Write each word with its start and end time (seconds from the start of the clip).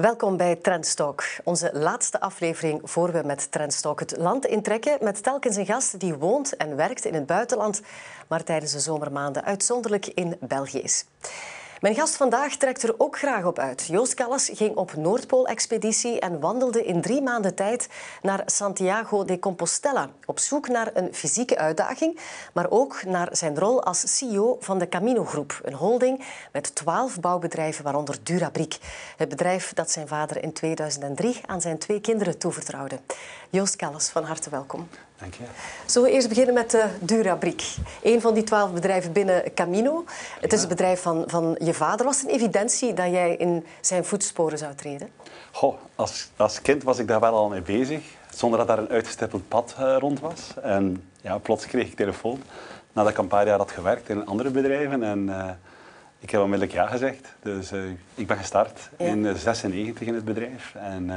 Welkom 0.00 0.36
bij 0.36 0.56
Trendstalk, 0.56 1.24
onze 1.44 1.70
laatste 1.72 2.20
aflevering 2.20 2.80
voor 2.84 3.12
we 3.12 3.22
met 3.24 3.52
Trendstalk 3.52 4.00
het 4.00 4.16
land 4.16 4.46
intrekken 4.46 4.98
met 5.00 5.22
telkens 5.22 5.56
een 5.56 5.66
gast 5.66 6.00
die 6.00 6.14
woont 6.14 6.56
en 6.56 6.76
werkt 6.76 7.04
in 7.04 7.14
het 7.14 7.26
buitenland, 7.26 7.82
maar 8.28 8.44
tijdens 8.44 8.72
de 8.72 8.80
zomermaanden 8.80 9.44
uitzonderlijk 9.44 10.06
in 10.06 10.36
België 10.40 10.78
is. 10.78 11.04
Mijn 11.80 11.94
gast 11.94 12.16
vandaag 12.16 12.56
trekt 12.56 12.82
er 12.82 12.94
ook 12.98 13.18
graag 13.18 13.44
op 13.44 13.58
uit. 13.58 13.86
Joost 13.86 14.14
Callas 14.14 14.50
ging 14.52 14.76
op 14.76 14.96
Noordpool-expeditie 14.96 16.20
en 16.20 16.40
wandelde 16.40 16.84
in 16.84 17.00
drie 17.00 17.22
maanden 17.22 17.54
tijd 17.54 17.88
naar 18.22 18.42
Santiago 18.46 19.24
de 19.24 19.38
Compostela. 19.38 20.10
Op 20.26 20.38
zoek 20.38 20.68
naar 20.68 20.90
een 20.94 21.14
fysieke 21.14 21.58
uitdaging, 21.58 22.18
maar 22.52 22.70
ook 22.70 23.04
naar 23.04 23.28
zijn 23.32 23.58
rol 23.58 23.82
als 23.82 24.16
CEO 24.16 24.56
van 24.60 24.78
de 24.78 24.88
Camino-groep. 24.88 25.60
Een 25.62 25.74
holding 25.74 26.24
met 26.52 26.74
twaalf 26.74 27.20
bouwbedrijven, 27.20 27.84
waaronder 27.84 28.18
Durabric. 28.22 28.78
Het 29.16 29.28
bedrijf 29.28 29.72
dat 29.72 29.90
zijn 29.90 30.08
vader 30.08 30.42
in 30.42 30.52
2003 30.52 31.40
aan 31.46 31.60
zijn 31.60 31.78
twee 31.78 32.00
kinderen 32.00 32.38
toevertrouwde. 32.38 32.98
Joost 33.50 33.76
Callas, 33.76 34.08
van 34.08 34.24
harte 34.24 34.50
welkom. 34.50 34.88
Dank 35.20 35.34
je. 35.34 35.42
Zullen 35.86 36.08
we 36.08 36.14
eerst 36.14 36.28
beginnen 36.28 36.54
met 36.54 36.70
de 36.70 36.86
Durabric? 37.00 37.74
Een 38.02 38.20
van 38.20 38.34
die 38.34 38.42
twaalf 38.42 38.72
bedrijven 38.72 39.12
binnen 39.12 39.54
Camino. 39.54 40.04
Het 40.40 40.52
is 40.52 40.60
het 40.60 40.68
bedrijf 40.68 41.02
van, 41.02 41.24
van 41.26 41.56
je 41.58 41.74
vader. 41.74 42.06
Was 42.06 42.20
het 42.20 42.28
een 42.28 42.34
evidentie 42.34 42.94
dat 42.94 43.10
jij 43.10 43.36
in 43.36 43.66
zijn 43.80 44.04
voetsporen 44.04 44.58
zou 44.58 44.74
treden? 44.74 45.08
Goh, 45.52 45.76
als, 45.94 46.30
als 46.36 46.62
kind 46.62 46.82
was 46.82 46.98
ik 46.98 47.08
daar 47.08 47.20
wel 47.20 47.34
al 47.34 47.48
mee 47.48 47.62
bezig, 47.62 48.02
zonder 48.34 48.58
dat 48.58 48.68
daar 48.68 48.78
een 48.78 48.88
uitgestippeld 48.88 49.48
pad 49.48 49.76
uh, 49.80 49.96
rond 49.98 50.20
was. 50.20 50.54
En 50.62 51.08
ja, 51.20 51.38
plots 51.38 51.66
kreeg 51.66 51.86
ik 51.86 51.96
telefoon 51.96 52.42
nadat 52.92 53.12
ik 53.12 53.18
een 53.18 53.26
paar 53.26 53.46
jaar 53.46 53.58
had 53.58 53.70
gewerkt 53.70 54.08
in 54.08 54.26
andere 54.26 54.50
bedrijven. 54.50 55.02
En 55.02 55.28
uh, 55.28 55.48
ik 56.18 56.30
heb 56.30 56.40
onmiddellijk 56.40 56.76
ja 56.76 56.86
gezegd. 56.86 57.28
Dus 57.42 57.72
uh, 57.72 57.82
ik 58.14 58.26
ben 58.26 58.36
gestart 58.36 58.78
ja. 58.78 59.06
in 59.06 59.22
1996 59.22 60.06
in 60.06 60.14
het 60.14 60.24
bedrijf. 60.24 60.74
En, 60.74 61.10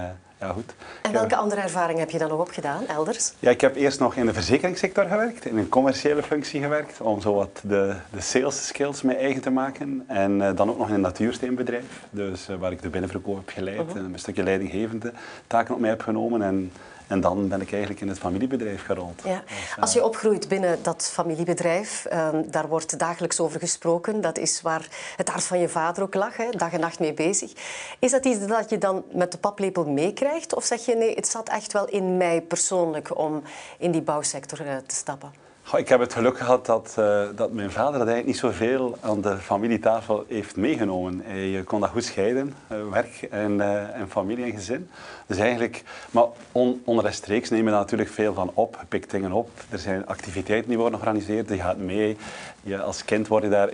ja, 0.43 0.53
goed. 0.53 0.73
En 1.01 1.11
welke 1.11 1.35
andere 1.35 1.61
ervaring 1.61 1.99
heb 1.99 2.09
je 2.09 2.17
dan 2.17 2.29
nog 2.29 2.39
opgedaan, 2.39 2.87
elders? 2.87 3.33
Ja, 3.39 3.49
ik 3.49 3.61
heb 3.61 3.75
eerst 3.75 3.99
nog 3.99 4.15
in 4.15 4.25
de 4.25 4.33
verzekeringssector 4.33 5.05
gewerkt, 5.05 5.45
in 5.45 5.57
een 5.57 5.69
commerciële 5.69 6.23
functie 6.23 6.61
gewerkt, 6.61 7.01
om 7.01 7.21
zo 7.21 7.33
wat 7.33 7.61
de, 7.63 7.95
de 8.11 8.21
sales 8.21 8.67
skills 8.67 9.01
mee 9.01 9.15
eigen 9.15 9.41
te 9.41 9.49
maken. 9.49 10.03
En 10.07 10.39
uh, 10.39 10.49
dan 10.55 10.69
ook 10.69 10.77
nog 10.77 10.87
in 10.87 10.93
een 10.93 11.01
natuursteenbedrijf, 11.01 12.05
dus 12.09 12.49
uh, 12.49 12.55
waar 12.55 12.71
ik 12.71 12.81
de 12.81 12.89
binnenverkoop 12.89 13.35
heb 13.35 13.49
geleid 13.49 13.79
uh 13.79 13.87
-huh. 13.87 13.95
en 13.95 14.13
een 14.13 14.19
stukje 14.19 14.43
leidinggevende 14.43 15.13
taken 15.47 15.73
op 15.73 15.79
mij 15.79 15.89
heb 15.89 16.01
genomen. 16.01 16.41
En 16.41 16.71
en 17.07 17.21
dan 17.21 17.47
ben 17.47 17.61
ik 17.61 17.71
eigenlijk 17.71 18.01
in 18.01 18.07
het 18.07 18.19
familiebedrijf 18.19 18.85
gerold. 18.85 19.21
Ja. 19.23 19.43
Als 19.79 19.93
je 19.93 20.05
opgroeit 20.05 20.47
binnen 20.47 20.79
dat 20.81 21.09
familiebedrijf, 21.13 22.05
um, 22.13 22.51
daar 22.51 22.67
wordt 22.67 22.99
dagelijks 22.99 23.39
over 23.39 23.59
gesproken. 23.59 24.21
Dat 24.21 24.37
is 24.37 24.61
waar 24.61 24.87
het 25.15 25.29
hart 25.29 25.43
van 25.43 25.59
je 25.59 25.69
vader 25.69 26.03
ook 26.03 26.13
lag, 26.13 26.37
hè, 26.37 26.49
dag 26.49 26.71
en 26.71 26.79
nacht 26.79 26.99
mee 26.99 27.13
bezig. 27.13 27.51
Is 27.99 28.11
dat 28.11 28.25
iets 28.25 28.47
dat 28.47 28.69
je 28.69 28.77
dan 28.77 29.03
met 29.11 29.31
de 29.31 29.37
paplepel 29.37 29.85
meekrijgt? 29.85 30.55
Of 30.55 30.63
zeg 30.63 30.85
je 30.85 30.95
nee, 30.95 31.15
het 31.15 31.27
zat 31.27 31.49
echt 31.49 31.73
wel 31.73 31.87
in 31.87 32.17
mij 32.17 32.41
persoonlijk 32.41 33.17
om 33.17 33.41
in 33.77 33.91
die 33.91 34.01
bouwsector 34.01 34.61
uh, 34.61 34.75
te 34.85 34.95
stappen? 34.95 35.42
Goh, 35.65 35.79
ik 35.79 35.89
heb 35.89 35.99
het 35.99 36.13
geluk 36.13 36.37
gehad 36.37 36.65
dat, 36.65 36.95
uh, 36.99 37.23
dat 37.35 37.51
mijn 37.51 37.71
vader 37.71 37.99
dat 37.99 38.07
eigenlijk 38.07 38.25
niet 38.25 38.37
zoveel 38.37 38.97
aan 39.01 39.21
de 39.21 39.37
familietafel 39.37 40.25
heeft 40.27 40.55
meegenomen. 40.55 41.21
Hij 41.25 41.61
kon 41.65 41.79
dat 41.79 41.89
goed 41.89 42.03
scheiden, 42.03 42.55
uh, 42.71 42.77
werk 42.91 43.21
en, 43.21 43.51
uh, 43.51 43.99
en, 43.99 44.09
familie 44.09 44.45
en 44.45 44.51
gezin. 44.51 44.89
Dus 45.25 45.37
eigenlijk, 45.37 45.83
maar 46.11 46.25
on, 46.51 46.81
onrechtstreeks 46.85 47.49
nemen 47.49 47.71
daar 47.71 47.81
natuurlijk 47.81 48.09
veel 48.09 48.33
van 48.33 48.51
op. 48.53 48.77
Je 48.79 48.85
pikt 48.85 49.11
dingen 49.11 49.31
op, 49.31 49.49
er 49.69 49.79
zijn 49.79 50.07
activiteiten 50.07 50.69
die 50.69 50.77
worden 50.77 50.99
georganiseerd, 50.99 51.49
je 51.49 51.55
gaat 51.55 51.77
mee. 51.77 52.17
Je, 52.61 52.81
als 52.81 53.05
kind 53.05 53.27
word 53.27 53.43
je 53.43 53.49
daar 53.49 53.69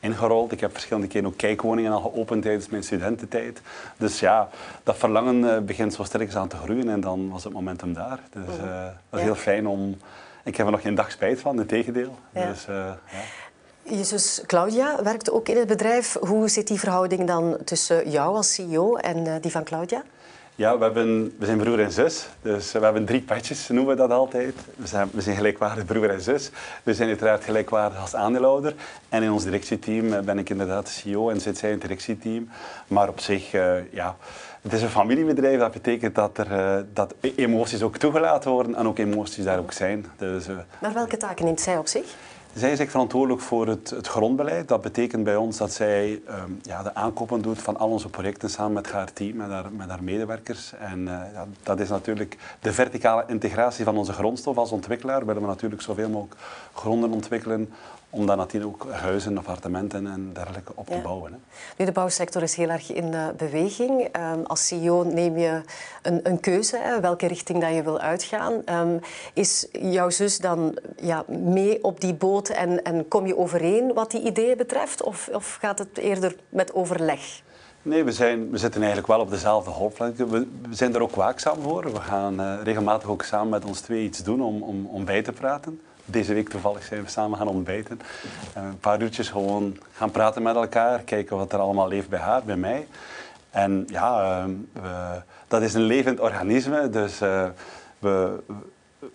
ingerold. 0.00 0.52
Ik 0.52 0.60
heb 0.60 0.72
verschillende 0.72 1.08
keren 1.08 1.26
ook 1.26 1.36
kijkwoningen 1.36 1.92
al 1.92 2.00
geopend 2.00 2.42
tijdens 2.42 2.68
mijn 2.68 2.82
studententijd. 2.82 3.60
Dus 3.96 4.20
ja, 4.20 4.48
dat 4.82 4.96
verlangen 4.96 5.64
begint 5.66 5.94
zo 5.94 6.04
sterk 6.04 6.34
aan 6.34 6.48
te 6.48 6.56
groeien 6.56 6.88
en 6.88 7.00
dan 7.00 7.30
was 7.30 7.44
het 7.44 7.52
momentum 7.52 7.92
daar. 7.92 8.18
Dus 8.32 8.56
dat 9.10 9.20
is 9.20 9.24
heel 9.24 9.34
fijn 9.34 9.66
om... 9.66 9.96
Ik 10.44 10.56
heb 10.56 10.66
er 10.66 10.72
nog 10.72 10.82
geen 10.82 10.94
dag 10.94 11.10
spijt 11.10 11.40
van, 11.40 11.56
het 11.56 11.68
tegendeel. 11.68 12.18
Ja. 12.32 12.46
Dus, 12.46 12.66
uh, 12.68 12.74
ja. 12.74 13.20
Je 13.96 14.04
zus 14.04 14.42
Claudia 14.46 15.02
werkt 15.02 15.30
ook 15.30 15.48
in 15.48 15.56
het 15.56 15.68
bedrijf. 15.68 16.16
Hoe 16.20 16.48
zit 16.48 16.66
die 16.66 16.78
verhouding 16.78 17.26
dan 17.26 17.56
tussen 17.64 18.10
jou 18.10 18.36
als 18.36 18.54
CEO 18.54 18.96
en 18.96 19.26
uh, 19.26 19.34
die 19.40 19.50
van 19.50 19.64
Claudia? 19.64 20.02
Ja, 20.54 20.78
we, 20.78 20.84
hebben, 20.84 21.34
we 21.38 21.46
zijn 21.46 21.58
broer 21.58 21.80
en 21.80 21.92
zus. 21.92 22.28
Dus 22.42 22.72
we 22.72 22.78
hebben 22.78 23.04
drie 23.04 23.20
petjes, 23.20 23.68
noemen 23.68 23.94
we 23.94 24.00
dat 24.00 24.10
altijd. 24.10 24.54
We 24.76 24.86
zijn, 24.86 25.08
we 25.12 25.20
zijn 25.20 25.36
gelijkwaardig 25.36 25.84
broer 25.84 26.10
en 26.10 26.20
zus. 26.20 26.50
We 26.82 26.94
zijn 26.94 27.08
uiteraard 27.08 27.44
gelijkwaardig 27.44 28.00
als 28.00 28.14
aandeelhouder. 28.14 28.74
En 29.08 29.22
in 29.22 29.32
ons 29.32 29.44
directieteam 29.44 30.24
ben 30.24 30.38
ik 30.38 30.50
inderdaad 30.50 30.86
de 30.86 30.92
CEO 30.92 31.30
en 31.30 31.40
zit 31.40 31.58
zij 31.58 31.68
in 31.68 31.74
het 31.74 31.84
directieteam. 31.84 32.48
Maar 32.86 33.08
op 33.08 33.20
zich, 33.20 33.52
uh, 33.52 33.92
ja... 33.92 34.16
Het 34.62 34.72
is 34.72 34.82
een 34.82 34.88
familiebedrijf, 34.88 35.58
dat 35.58 35.72
betekent 35.72 36.14
dat, 36.14 36.38
er, 36.38 36.50
uh, 36.50 36.84
dat 36.92 37.14
emoties 37.20 37.82
ook 37.82 37.96
toegelaten 37.96 38.50
worden 38.50 38.74
en 38.74 38.86
ook 38.86 38.98
emoties 38.98 39.44
daar 39.44 39.58
ook 39.58 39.72
zijn. 39.72 40.06
Dus, 40.16 40.48
uh, 40.48 40.56
maar 40.80 40.92
welke 40.92 41.16
taken 41.16 41.44
neemt 41.44 41.60
zij 41.60 41.78
op 41.78 41.86
zich? 41.86 42.14
Zij 42.54 42.72
is 42.72 42.90
verantwoordelijk 42.90 43.42
voor 43.42 43.66
het, 43.66 43.90
het, 43.90 44.06
grondbeleid. 44.06 44.68
Dat 44.68 44.80
betekent 44.80 45.24
bij 45.24 45.36
ons 45.36 45.56
dat 45.56 45.72
zij 45.72 46.10
um, 46.10 46.60
ja, 46.62 46.82
de 46.82 46.94
aankopen 46.94 47.42
doet 47.42 47.62
van 47.62 47.76
al 47.76 47.88
onze 47.88 48.08
projecten 48.08 48.50
samen 48.50 48.72
met 48.72 48.90
haar 48.90 49.12
team, 49.12 49.36
met 49.36 49.48
haar, 49.48 49.72
met 49.72 49.88
haar 49.88 50.02
medewerkers. 50.02 50.72
En 50.78 51.00
uh, 51.00 51.06
ja, 51.06 51.46
dat 51.62 51.80
is 51.80 51.88
natuurlijk 51.88 52.36
de 52.60 52.72
verticale 52.72 53.24
integratie 53.26 53.84
van 53.84 53.96
onze 53.96 54.12
grondstof 54.12 54.56
als 54.56 54.70
ontwikkelaar. 54.70 55.26
Willen 55.26 55.42
we 55.42 55.48
natuurlijk 55.48 55.82
zoveel 55.82 56.08
mogelijk 56.08 56.40
gronden 56.72 57.10
ontwikkelen 57.10 57.72
om 58.14 58.26
daar 58.26 58.36
natuurlijk 58.36 58.84
ook 58.84 58.92
huizen, 58.92 59.38
appartementen 59.38 60.06
en 60.06 60.30
dergelijke 60.32 60.72
op 60.74 60.86
te 60.86 60.98
bouwen. 61.02 61.32
Hè. 61.32 61.38
Nu, 61.76 61.84
de 61.84 61.92
bouwsector 61.92 62.42
is 62.42 62.54
heel 62.54 62.68
erg 62.68 62.92
in 62.92 63.12
uh, 63.12 63.28
beweging. 63.36 64.16
Um, 64.16 64.44
als 64.44 64.66
CEO 64.66 65.02
neem 65.02 65.38
je 65.38 65.60
een, 66.02 66.20
een 66.22 66.40
keuze, 66.40 66.76
hè, 66.76 67.00
welke 67.00 67.26
richting 67.26 67.60
dat 67.60 67.74
je 67.74 67.82
wil 67.82 67.98
uitgaan. 67.98 68.52
Um, 68.66 69.00
is 69.34 69.66
jouw 69.72 70.10
zus 70.10 70.38
dan 70.38 70.78
ja, 70.96 71.24
mee 71.26 71.84
op 71.84 72.00
die 72.00 72.14
boot 72.14 72.48
en, 72.48 72.82
en 72.82 73.08
kom 73.08 73.26
je 73.26 73.36
overeen 73.36 73.92
wat 73.94 74.10
die 74.10 74.22
ideeën 74.22 74.56
betreft? 74.56 75.02
Of, 75.02 75.28
of 75.32 75.58
gaat 75.60 75.78
het 75.78 75.98
eerder 75.98 76.36
met 76.48 76.74
overleg? 76.74 77.42
Nee, 77.82 78.04
we, 78.04 78.12
zijn, 78.12 78.50
we 78.50 78.58
zitten 78.58 78.80
eigenlijk 78.80 79.12
wel 79.12 79.20
op 79.20 79.30
dezelfde 79.30 79.70
hoofdlengte. 79.70 80.26
We, 80.26 80.46
we, 80.68 80.74
zijn 80.74 80.94
er 80.94 81.02
ook 81.02 81.14
waakzaam 81.14 81.62
voor. 81.62 81.92
We 81.92 82.00
gaan 82.00 82.40
uh, 82.40 82.54
regelmatig 82.62 83.08
ook 83.08 83.22
samen 83.22 83.48
met 83.48 83.64
ons 83.64 83.80
twee 83.80 84.04
iets 84.04 84.22
doen 84.22 84.42
om, 84.42 84.62
om, 84.62 84.86
om 84.86 85.04
bij 85.04 85.22
te 85.22 85.32
praten. 85.32 85.80
Deze 86.04 86.34
week 86.34 86.48
toevallig 86.48 86.84
zijn 86.84 87.02
we 87.02 87.08
samen 87.08 87.38
gaan 87.38 87.48
ontbijten. 87.48 88.00
Uh, 88.56 88.62
een 88.62 88.78
paar 88.78 89.02
uurtjes 89.02 89.28
gewoon 89.28 89.78
gaan 89.92 90.10
praten 90.10 90.42
met 90.42 90.54
elkaar. 90.54 91.00
Kijken 91.00 91.36
wat 91.36 91.52
er 91.52 91.58
allemaal 91.58 91.88
leeft 91.88 92.08
bij 92.08 92.18
haar, 92.18 92.42
bij 92.44 92.56
mij. 92.56 92.86
En 93.50 93.84
ja, 93.86 94.38
uh, 94.38 94.54
we, 94.72 95.22
dat 95.48 95.62
is 95.62 95.74
een 95.74 95.82
levend 95.82 96.20
organisme. 96.20 96.88
Dus 96.88 97.18
we, 97.18 97.52
we, 97.98 98.38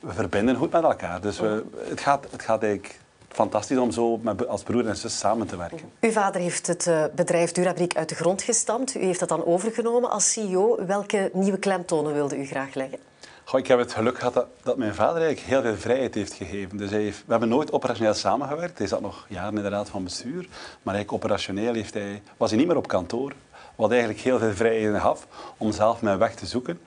verbinden 0.06 0.56
goed 0.56 0.72
met 0.72 0.84
elkaar. 0.84 1.22
Dus 1.22 1.40
we, 1.40 1.64
het, 1.90 2.02
gaat, 2.02 2.28
het 2.32 2.42
gaat 2.42 2.64
eigenlijk 2.64 3.00
fantastisch 3.38 3.78
om 3.78 3.92
zo 3.92 4.18
met, 4.18 4.48
als 4.48 4.64
broer 4.64 4.88
en 4.88 4.98
zus 4.98 5.20
samen 5.20 5.48
te 5.48 5.58
werken. 5.58 5.92
Uw 6.00 6.12
vader 6.12 6.42
heeft 6.42 6.68
het 6.68 6.86
uh, 6.86 7.04
bedrijf 7.16 7.52
Durabric 7.52 7.96
uit 7.96 8.10
de 8.10 8.16
grond 8.16 8.42
gestampt. 8.42 8.96
U 8.96 9.00
heeft 9.00 9.20
dat 9.20 9.30
dan 9.30 9.46
overgenomen 9.46 10.10
als 10.10 10.32
CEO. 10.32 10.86
Welke 10.86 11.30
nieuwe 11.34 11.58
klemtonen 11.58 12.14
wilde 12.14 12.38
u 12.38 12.46
graag 12.46 12.74
leggen? 12.74 13.00
Goh, 13.48 13.60
ik 13.60 13.68
heb 13.68 13.80
het 13.80 13.94
geluk 13.94 14.18
gehad 14.18 14.46
dat, 14.64 14.78
mijn 14.78 14.96
vader 14.96 15.22
eigenlijk 15.22 15.48
heel 15.48 15.62
veel 15.62 15.76
vrijheid 15.76 16.16
heeft 16.16 16.34
gegeven. 16.34 16.78
Dus 16.78 16.90
hij 16.90 17.06
we 17.06 17.32
hebben 17.32 17.50
nooit 17.50 17.72
operationeel 17.72 18.14
samengewerkt. 18.14 18.78
Hij 18.78 18.88
zat 18.88 19.02
nog 19.02 19.26
jaren 19.30 19.58
in 19.58 19.64
de 19.64 19.70
raad 19.70 19.90
van 19.90 20.04
bestuur. 20.04 20.48
Maar 20.82 20.94
eigenlijk 20.94 21.12
operationeel 21.12 21.74
heeft 21.74 21.94
hij, 21.94 22.22
was 22.38 22.50
hij 22.50 22.60
niet 22.60 22.68
meer 22.68 22.78
op 22.78 22.88
kantoor. 22.88 23.34
Wat 23.76 23.92
eigenlijk 23.92 24.20
heel 24.20 24.40
veel 24.40 24.54
vrijheid 24.54 25.02
gaf 25.02 25.28
om 25.58 25.72
zelf 25.72 26.02
mijn 26.02 26.18
weg 26.18 26.36
te 26.36 26.46
zoeken. 26.46 26.80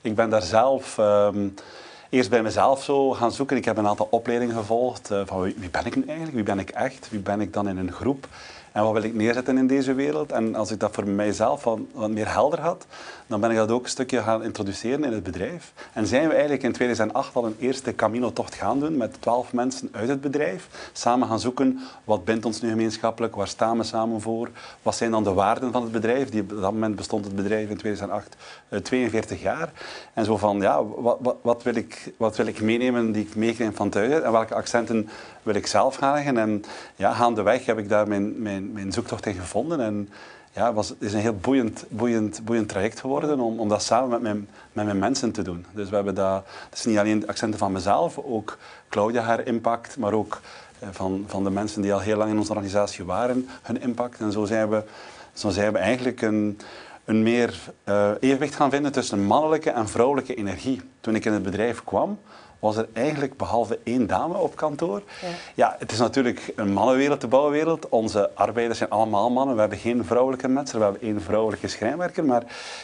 Ik 0.00 0.14
ben 0.14 0.30
daar 0.30 0.42
zelf... 0.42 0.98
Um, 0.98 1.54
eerst 2.08 2.30
bij 2.30 2.42
mezelf 2.42 2.82
zo 2.82 3.10
gaan 3.10 3.32
zoeken. 3.32 3.56
Ik 3.56 3.64
heb 3.64 3.76
een 3.76 3.86
aantal 3.86 4.08
opleidingen 4.10 4.56
gevolgd. 4.56 5.10
Uh, 5.10 5.22
van 5.24 5.42
wie, 5.42 5.70
ben 5.70 5.86
ik 5.86 5.96
nu 5.96 6.02
eigenlijk? 6.02 6.34
Wie 6.34 6.44
ben 6.44 6.58
ik 6.58 6.70
echt? 6.70 7.08
Wie 7.10 7.20
ben 7.20 7.40
ik 7.40 7.52
dan 7.52 7.68
in 7.68 7.76
een 7.76 7.92
groep? 7.92 8.28
En 8.72 8.82
wat 8.82 8.92
wil 8.92 9.02
ik 9.02 9.14
neerzetten 9.14 9.58
in 9.58 9.66
deze 9.66 9.94
wereld? 9.94 10.32
En 10.32 10.54
als 10.54 10.70
ik 10.70 10.80
dat 10.80 10.94
voor 10.94 11.08
mijzelf 11.08 11.64
wat 11.92 12.10
meer 12.10 12.32
helder 12.32 12.60
had, 12.60 12.86
dan 13.28 13.40
ben 13.40 13.50
ik 13.50 13.56
dat 13.56 13.70
ook 13.70 13.82
een 13.82 13.90
stukje 13.90 14.22
gaan 14.22 14.42
introduceren 14.42 15.04
in 15.04 15.12
het 15.12 15.22
bedrijf. 15.22 15.72
En 15.92 16.06
zijn 16.06 16.28
we 16.28 16.32
eigenlijk 16.32 16.62
in 16.62 16.72
2008 16.72 17.34
al 17.34 17.46
een 17.46 17.56
eerste 17.58 17.94
Camino-tocht 17.94 18.54
gaan 18.54 18.80
doen 18.80 18.96
met 18.96 19.16
twaalf 19.20 19.52
mensen 19.52 19.88
uit 19.92 20.08
het 20.08 20.20
bedrijf. 20.20 20.90
Samen 20.92 21.28
gaan 21.28 21.40
zoeken, 21.40 21.78
wat 22.04 22.24
bindt 22.24 22.44
ons 22.44 22.60
nu 22.60 22.68
gemeenschappelijk? 22.68 23.34
Waar 23.34 23.48
staan 23.48 23.78
we 23.78 23.84
samen 23.84 24.20
voor? 24.20 24.50
Wat 24.82 24.96
zijn 24.96 25.10
dan 25.10 25.24
de 25.24 25.32
waarden 25.32 25.72
van 25.72 25.82
het 25.82 25.92
bedrijf? 25.92 26.28
Die, 26.28 26.40
op 26.40 26.48
dat 26.48 26.72
moment 26.72 26.96
bestond 26.96 27.24
het 27.24 27.36
bedrijf 27.36 27.70
in 27.70 27.76
2008 27.76 28.36
uh, 28.68 28.80
42 28.80 29.42
jaar. 29.42 29.72
En 30.14 30.24
zo 30.24 30.36
van, 30.36 30.60
ja, 30.60 30.84
wat, 30.84 31.18
wat, 31.20 31.36
wat, 31.42 31.62
wil, 31.62 31.74
ik, 31.74 32.12
wat 32.16 32.36
wil 32.36 32.46
ik 32.46 32.60
meenemen 32.60 33.12
die 33.12 33.22
ik 33.22 33.34
meekrijg 33.34 33.74
van 33.74 33.90
thuis? 33.90 34.22
En 34.22 34.32
welke 34.32 34.54
accenten 34.54 35.08
wil 35.42 35.54
ik 35.54 35.66
zelf 35.66 35.94
gaan 35.96 36.14
leggen? 36.14 36.38
En 36.38 36.62
ja, 36.96 37.12
gaandeweg 37.12 37.66
heb 37.66 37.78
ik 37.78 37.88
daar 37.88 38.08
mijn, 38.08 38.42
mijn, 38.42 38.72
mijn 38.72 38.92
zoektocht 38.92 39.26
in 39.26 39.34
gevonden. 39.34 39.80
En, 39.80 40.08
ja, 40.58 40.72
was, 40.72 40.88
het 40.88 41.00
is 41.00 41.12
een 41.12 41.20
heel 41.20 41.36
boeiend, 41.36 41.84
boeiend, 41.88 42.40
boeiend 42.44 42.68
traject 42.68 43.00
geworden 43.00 43.40
om, 43.40 43.60
om 43.60 43.68
dat 43.68 43.82
samen 43.82 44.08
met 44.08 44.20
mijn, 44.20 44.48
met 44.72 44.84
mijn 44.84 44.98
mensen 44.98 45.32
te 45.32 45.42
doen. 45.42 45.66
Dus 45.72 45.88
we 45.88 45.94
hebben 45.94 46.14
dat, 46.14 46.44
dat 46.70 46.78
is 46.78 46.84
niet 46.84 46.98
alleen 46.98 47.20
de 47.20 47.26
accenten 47.26 47.58
van 47.58 47.72
mezelf, 47.72 48.18
ook 48.18 48.58
Claudia 48.88 49.22
haar 49.22 49.46
impact, 49.46 49.96
maar 49.96 50.12
ook 50.12 50.40
eh, 50.78 50.88
van, 50.92 51.24
van 51.26 51.44
de 51.44 51.50
mensen 51.50 51.82
die 51.82 51.92
al 51.92 52.00
heel 52.00 52.16
lang 52.16 52.30
in 52.30 52.38
onze 52.38 52.50
organisatie 52.50 53.04
waren, 53.04 53.48
hun 53.62 53.80
impact. 53.80 54.20
En 54.20 54.32
zo 54.32 54.44
zijn 54.44 54.68
we, 54.68 54.82
zo 55.32 55.50
zijn 55.50 55.72
we 55.72 55.78
eigenlijk 55.78 56.22
een, 56.22 56.58
een 57.04 57.22
meer 57.22 57.58
uh, 57.84 58.10
evenwicht 58.20 58.54
gaan 58.54 58.70
vinden 58.70 58.92
tussen 58.92 59.24
mannelijke 59.24 59.70
en 59.70 59.88
vrouwelijke 59.88 60.34
energie. 60.34 60.80
Toen 61.00 61.14
ik 61.14 61.24
in 61.24 61.32
het 61.32 61.42
bedrijf 61.42 61.84
kwam, 61.84 62.18
was 62.58 62.76
er 62.76 62.88
eigenlijk 62.92 63.36
behalve 63.36 63.78
één 63.84 64.06
dame 64.06 64.36
op 64.36 64.56
kantoor. 64.56 65.02
Ja. 65.20 65.28
ja. 65.54 65.76
het 65.78 65.92
is 65.92 65.98
natuurlijk 65.98 66.52
een 66.56 66.72
mannenwereld, 66.72 67.20
de 67.20 67.26
bouwwereld. 67.26 67.88
Onze 67.88 68.30
arbeiders 68.34 68.78
zijn 68.78 68.90
allemaal 68.90 69.30
mannen. 69.30 69.54
We 69.54 69.60
hebben 69.60 69.78
geen 69.78 70.04
vrouwelijke 70.04 70.48
mensen, 70.48 70.78
we 70.78 70.84
hebben 70.84 71.02
één 71.02 71.22
vrouwelijke 71.22 71.68
schrijnwerker. 71.68 72.24
Maar, 72.24 72.42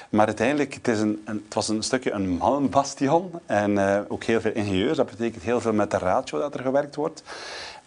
maar 0.09 0.27
uiteindelijk, 0.27 0.75
het, 0.75 0.89
is 0.89 1.01
een, 1.01 1.23
een, 1.25 1.43
het 1.45 1.55
was 1.55 1.69
een 1.69 1.83
stukje 1.83 2.11
een 2.11 2.29
mannenbastion. 2.29 3.31
En 3.47 3.71
uh, 3.71 3.99
ook 4.09 4.25
heel 4.25 4.41
veel 4.41 4.53
ingenieurs. 4.53 4.97
Dat 4.97 5.11
betekent 5.11 5.43
heel 5.43 5.61
veel 5.61 5.73
met 5.73 5.91
de 5.91 5.99
ratio 5.99 6.39
dat 6.39 6.55
er 6.55 6.61
gewerkt 6.61 6.95
wordt. 6.95 7.23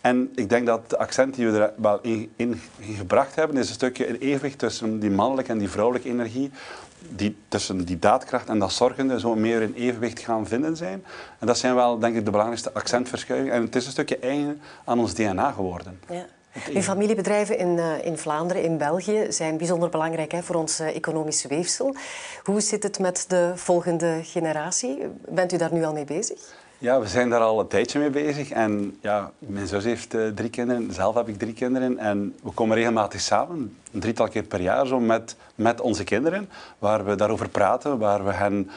En 0.02 0.32
ik 0.36 0.50
denk 0.50 0.66
dat 0.66 0.90
de 0.90 0.98
accent 0.98 1.36
die 1.36 1.48
we 1.48 1.60
er 1.60 1.74
wel 1.76 2.00
in, 2.02 2.32
in, 2.36 2.62
gebracht 2.82 3.36
hebben, 3.36 3.58
is 3.58 3.68
een 3.68 3.74
stukje 3.74 4.10
een 4.10 4.18
evenwicht 4.18 4.60
tussen 4.60 5.00
die 5.00 5.10
mannelijke 5.10 5.52
en 5.52 5.58
die 5.58 5.70
vrouwelijke 5.70 6.10
energie. 6.10 6.52
Die, 7.10 7.38
tussen 7.48 7.86
die 7.86 8.00
daadkracht 8.00 8.50
en 8.50 8.60
dat 8.60 8.72
zorgende 8.72 9.20
zo 9.20 9.36
meer 9.36 9.62
in 9.62 9.74
evenwicht 9.74 10.20
gaan 10.20 10.48
vinden 10.48 10.78
zijn. 10.78 11.04
En 11.40 11.48
dat 11.48 11.58
zijn 11.58 11.76
wel, 11.76 12.00
denk 12.00 12.16
ik, 12.16 12.26
de 12.26 12.32
belangrijkste 12.32 12.74
accentverschuivingen. 12.74 13.54
En 13.54 13.62
het 13.62 13.76
is 13.76 13.86
een 13.86 13.92
stukje 13.92 14.18
eigen 14.18 14.62
aan 14.86 15.00
ons 15.00 15.14
DNA 15.14 15.52
geworden. 15.52 16.00
Ja. 16.10 16.26
Uw 16.74 16.82
familiebedrijven 16.82 17.58
in, 17.58 17.78
uh, 17.78 18.06
in 18.06 18.18
Vlaanderen, 18.18 18.64
in 18.64 18.78
België, 18.78 19.26
zijn 19.30 19.58
bijzonder 19.58 19.90
belangrijk 19.90 20.32
hè, 20.32 20.44
voor 20.44 20.56
ons 20.56 20.80
uh, 20.80 20.96
economische 20.96 21.48
weefsel. 21.48 21.96
Hoe 22.44 22.62
zit 22.62 22.84
het 22.84 23.00
met 23.00 23.26
de 23.28 23.52
volgende 23.56 24.20
generatie? 24.24 24.98
Bent 25.30 25.54
u 25.54 25.58
daar 25.58 25.74
nu 25.74 25.84
al 25.84 25.94
mee 25.94 26.06
bezig? 26.06 26.40
Ja, 26.80 27.00
we 27.00 27.08
zijn 27.08 27.30
daar 27.30 27.42
al 27.42 27.60
een 27.60 27.68
tijdje 27.68 28.00
mee 28.00 28.10
bezig. 28.10 28.50
En 28.50 28.98
ja, 29.02 29.32
mijn 29.40 29.68
zus 29.68 29.84
heeft 29.84 30.14
uh, 30.14 30.28
drie 30.28 30.50
kinderen, 30.50 30.94
zelf 30.94 31.16
heb 31.16 31.28
ik 31.28 31.38
drie 31.38 31.54
kinderen. 31.54 31.98
En 31.98 32.36
we 32.44 32.52
komen 32.52 32.76
regelmatig 32.76 33.22
samen, 33.22 33.78
een 33.92 34.00
drietal 34.00 34.28
keer 34.28 34.44
per 34.44 34.62
jaar, 34.62 34.88
zo 34.88 35.00
met, 35.00 35.36
met 35.56 35.82
onze 35.82 36.04
kinderen. 36.04 36.50
Waar 36.80 37.06
we 37.06 37.16
daarover 37.16 37.50
praten, 37.50 37.98
waar 37.98 38.26
we 38.26 38.34
hen 38.34 38.70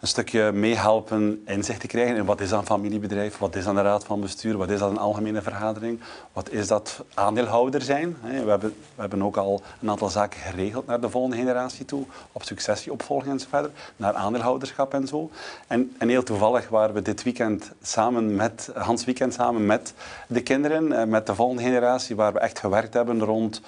een 0.00 0.08
stukje 0.08 0.52
meehelpen 0.52 1.42
inzicht 1.46 1.80
te 1.80 1.86
krijgen 1.86 2.16
in 2.16 2.24
wat 2.24 2.40
is 2.40 2.48
dat 2.48 2.60
een 2.60 2.66
familiebedrijf, 2.66 3.38
wat 3.38 3.56
is 3.56 3.64
dat 3.64 3.76
een 3.76 3.82
raad 3.82 4.04
van 4.04 4.20
bestuur, 4.20 4.56
wat 4.56 4.70
is 4.70 4.78
dat 4.78 4.90
een 4.90 4.98
algemene 4.98 5.42
vergadering, 5.42 6.00
wat 6.32 6.50
is 6.50 6.66
dat 6.66 7.04
aandeelhouder 7.14 7.82
zijn. 7.82 8.16
We 8.22 8.50
hebben, 8.50 8.74
we 8.94 9.00
hebben 9.00 9.22
ook 9.22 9.36
al 9.36 9.62
een 9.82 9.90
aantal 9.90 10.08
zaken 10.08 10.40
geregeld 10.40 10.86
naar 10.86 11.00
de 11.00 11.10
volgende 11.10 11.36
generatie 11.36 11.84
toe, 11.84 12.04
op 12.32 12.42
successieopvolging 12.42 13.32
en 13.32 13.40
zo 13.40 13.46
verder, 13.50 13.70
naar 13.96 14.14
aandeelhouderschap 14.14 14.94
en 14.94 15.06
zo. 15.06 15.30
En, 15.66 15.94
en 15.98 16.08
heel 16.08 16.22
toevallig 16.22 16.68
waren 16.68 16.94
we 16.94 17.02
dit 17.02 17.22
weekend 17.22 17.70
samen 17.82 18.34
met, 18.34 18.70
Hans 18.74 19.04
Weekend 19.04 19.34
samen 19.34 19.66
met 19.66 19.94
de 20.26 20.42
kinderen, 20.42 20.92
eh, 20.92 21.06
met 21.06 21.26
de 21.26 21.34
volgende 21.34 21.62
generatie, 21.62 22.16
waar 22.16 22.32
we 22.32 22.38
echt 22.38 22.58
gewerkt 22.58 22.94
hebben 22.94 23.24
rond 23.24 23.60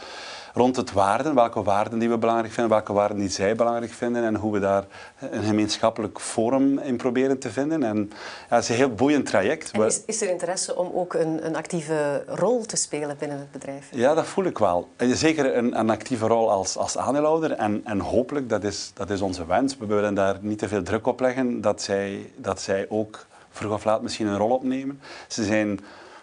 rond 0.53 0.77
het 0.77 0.93
waarden, 0.93 1.35
welke 1.35 1.63
waarden 1.63 1.99
die 1.99 2.09
we 2.09 2.19
belangrijk 2.19 2.53
vinden, 2.53 2.73
welke 2.73 2.93
waarden 2.93 3.19
die 3.19 3.29
zij 3.29 3.55
belangrijk 3.55 3.93
vinden 3.93 4.25
en 4.25 4.35
hoe 4.35 4.53
we 4.53 4.61
daar 4.61 4.85
een 5.31 5.43
gemeenschappelijk 5.43 6.21
forum 6.21 6.79
in 6.79 6.97
proberen 6.97 7.39
te 7.39 7.51
vinden. 7.51 7.83
En 7.83 8.11
ja, 8.51 8.55
het 8.55 8.63
is 8.63 8.69
een 8.69 8.75
heel 8.75 8.95
boeiend 8.95 9.27
traject. 9.27 9.71
En 9.71 9.83
is, 9.83 10.03
is 10.07 10.23
er 10.23 10.29
interesse 10.29 10.77
om 10.77 10.91
ook 10.95 11.15
een, 11.15 11.47
een, 11.47 11.57
actieve 11.57 12.25
rol 12.27 12.65
te 12.65 12.77
spelen 12.77 13.17
binnen 13.19 13.39
het 13.39 13.51
bedrijf? 13.51 13.89
Ja, 13.91 14.15
dat 14.15 14.27
voel 14.27 14.45
ik 14.45 14.59
wel. 14.59 14.89
Zeker 14.99 15.57
een, 15.57 15.79
een 15.79 15.91
actieve 15.91 16.27
rol 16.27 16.51
als, 16.51 16.77
als 16.77 16.99
aandeelhouder 16.99 17.53
en, 17.53 17.81
en 17.85 18.01
hopelijk, 18.01 18.49
dat 18.49 18.65
is, 18.65 18.91
dat 18.95 19.11
is 19.11 19.21
onze 19.21 19.47
wens, 19.47 19.77
we 19.77 19.87
willen 19.87 20.15
daar 20.15 20.39
niet 20.41 20.59
te 20.59 20.69
veel 20.69 20.83
druk 20.83 21.07
op 21.07 21.21
leggen, 21.21 21.61
dat 21.61 21.83
zij, 21.83 22.33
dat 22.37 22.61
zij 22.61 22.87
ook 22.89 23.27
vroeg 23.51 23.73
of 23.73 23.85
laat 23.85 24.03
misschien 24.03 24.27
een 24.27 24.37
rol 24.37 24.51
opnemen. 24.51 25.01
Ze 25.29 25.45
zijn 25.45 25.81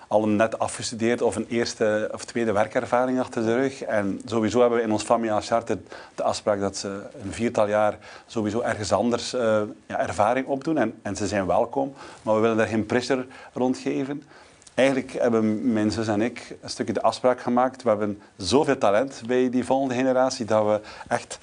al 0.09 0.27
net 0.27 0.59
afgestudeerd 0.59 1.21
of 1.21 1.35
een 1.35 1.45
eerste 1.49 2.09
of 2.13 2.25
tweede 2.25 2.51
werkervaring 2.51 3.19
achter 3.19 3.45
de 3.45 3.55
rug. 3.55 3.81
En 3.81 4.21
sowieso 4.25 4.59
hebben 4.59 4.77
we 4.77 4.83
in 4.83 4.91
ons 4.91 5.03
familiaal 5.03 5.41
charter 5.41 5.77
de 6.15 6.23
afspraak 6.23 6.59
dat 6.59 6.77
ze 6.77 7.01
een 7.23 7.33
viertal 7.33 7.67
jaar 7.67 7.97
sowieso 8.25 8.61
ergens 8.61 8.91
anders 8.91 9.33
uh, 9.33 9.61
ja, 9.85 9.99
ervaring 9.99 10.47
opdoen. 10.47 10.77
En, 10.77 10.93
en 11.01 11.15
ze 11.15 11.27
zijn 11.27 11.45
welkom, 11.45 11.93
maar 12.21 12.35
we 12.35 12.41
willen 12.41 12.57
daar 12.57 12.67
geen 12.67 12.85
pressure 12.85 13.25
rondgeven. 13.53 14.23
Eigenlijk 14.73 15.13
hebben 15.13 15.73
mijn 15.73 15.91
zus 15.91 16.07
en 16.07 16.21
ik 16.21 16.57
een 16.61 16.69
stukje 16.69 16.93
de 16.93 17.01
afspraak 17.01 17.41
gemaakt. 17.41 17.83
We 17.83 17.89
hebben 17.89 18.21
zoveel 18.37 18.77
talent 18.77 19.21
bij 19.27 19.49
die 19.49 19.65
volgende 19.65 19.95
generatie 19.95 20.45
dat 20.45 20.65
we 20.65 20.81
echt 21.07 21.39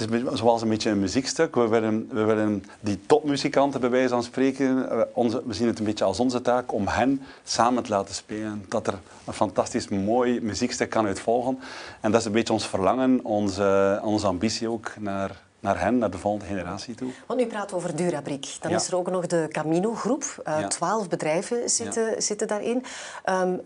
het 0.00 0.32
is 0.32 0.38
zoals 0.38 0.62
een 0.62 0.68
beetje 0.68 0.90
een 0.90 1.00
muziekstuk. 1.00 1.54
We 1.54 1.68
willen, 1.68 2.08
we 2.10 2.24
willen 2.24 2.64
die 2.80 3.00
topmuzikanten 3.06 3.80
bij 3.80 3.90
wijze 3.90 4.08
van 4.08 4.22
spreken, 4.22 4.90
eh, 4.90 5.00
onze, 5.12 5.42
we 5.46 5.54
zien 5.54 5.66
het 5.66 5.78
een 5.78 5.84
beetje 5.84 6.04
als 6.04 6.20
onze 6.20 6.42
taak 6.42 6.72
om 6.72 6.86
hen 6.86 7.22
samen 7.44 7.82
te 7.82 7.90
laten 7.90 8.14
spelen. 8.14 8.64
Dat 8.68 8.86
er 8.86 8.98
een 9.24 9.32
fantastisch 9.32 9.88
mooi 9.88 10.40
muziekstuk 10.40 10.90
kan 10.90 11.06
uitvolgen. 11.06 11.58
En 12.00 12.10
dat 12.10 12.20
is 12.20 12.26
een 12.26 12.32
beetje 12.32 12.52
ons 12.52 12.66
verlangen, 12.66 13.20
onze, 13.24 14.00
onze 14.04 14.26
ambitie 14.26 14.68
ook 14.68 14.92
naar, 14.98 15.42
naar 15.60 15.80
hen, 15.80 15.98
naar 15.98 16.10
de 16.10 16.18
volgende 16.18 16.46
generatie 16.46 16.94
toe. 16.94 17.10
Want 17.26 17.40
u 17.40 17.46
praat 17.46 17.72
over 17.72 17.96
Durabriek. 17.96 18.56
Dan 18.60 18.72
is 18.72 18.88
er 18.88 18.96
ook 18.96 19.10
nog 19.10 19.26
de 19.26 19.48
Camino-groep. 19.48 20.42
Uh, 20.48 20.66
twaalf 20.66 21.08
bedrijven 21.08 21.70
zitten, 21.70 22.22
zitten 22.22 22.48
daarin. 22.48 22.84
Um, 23.24 23.60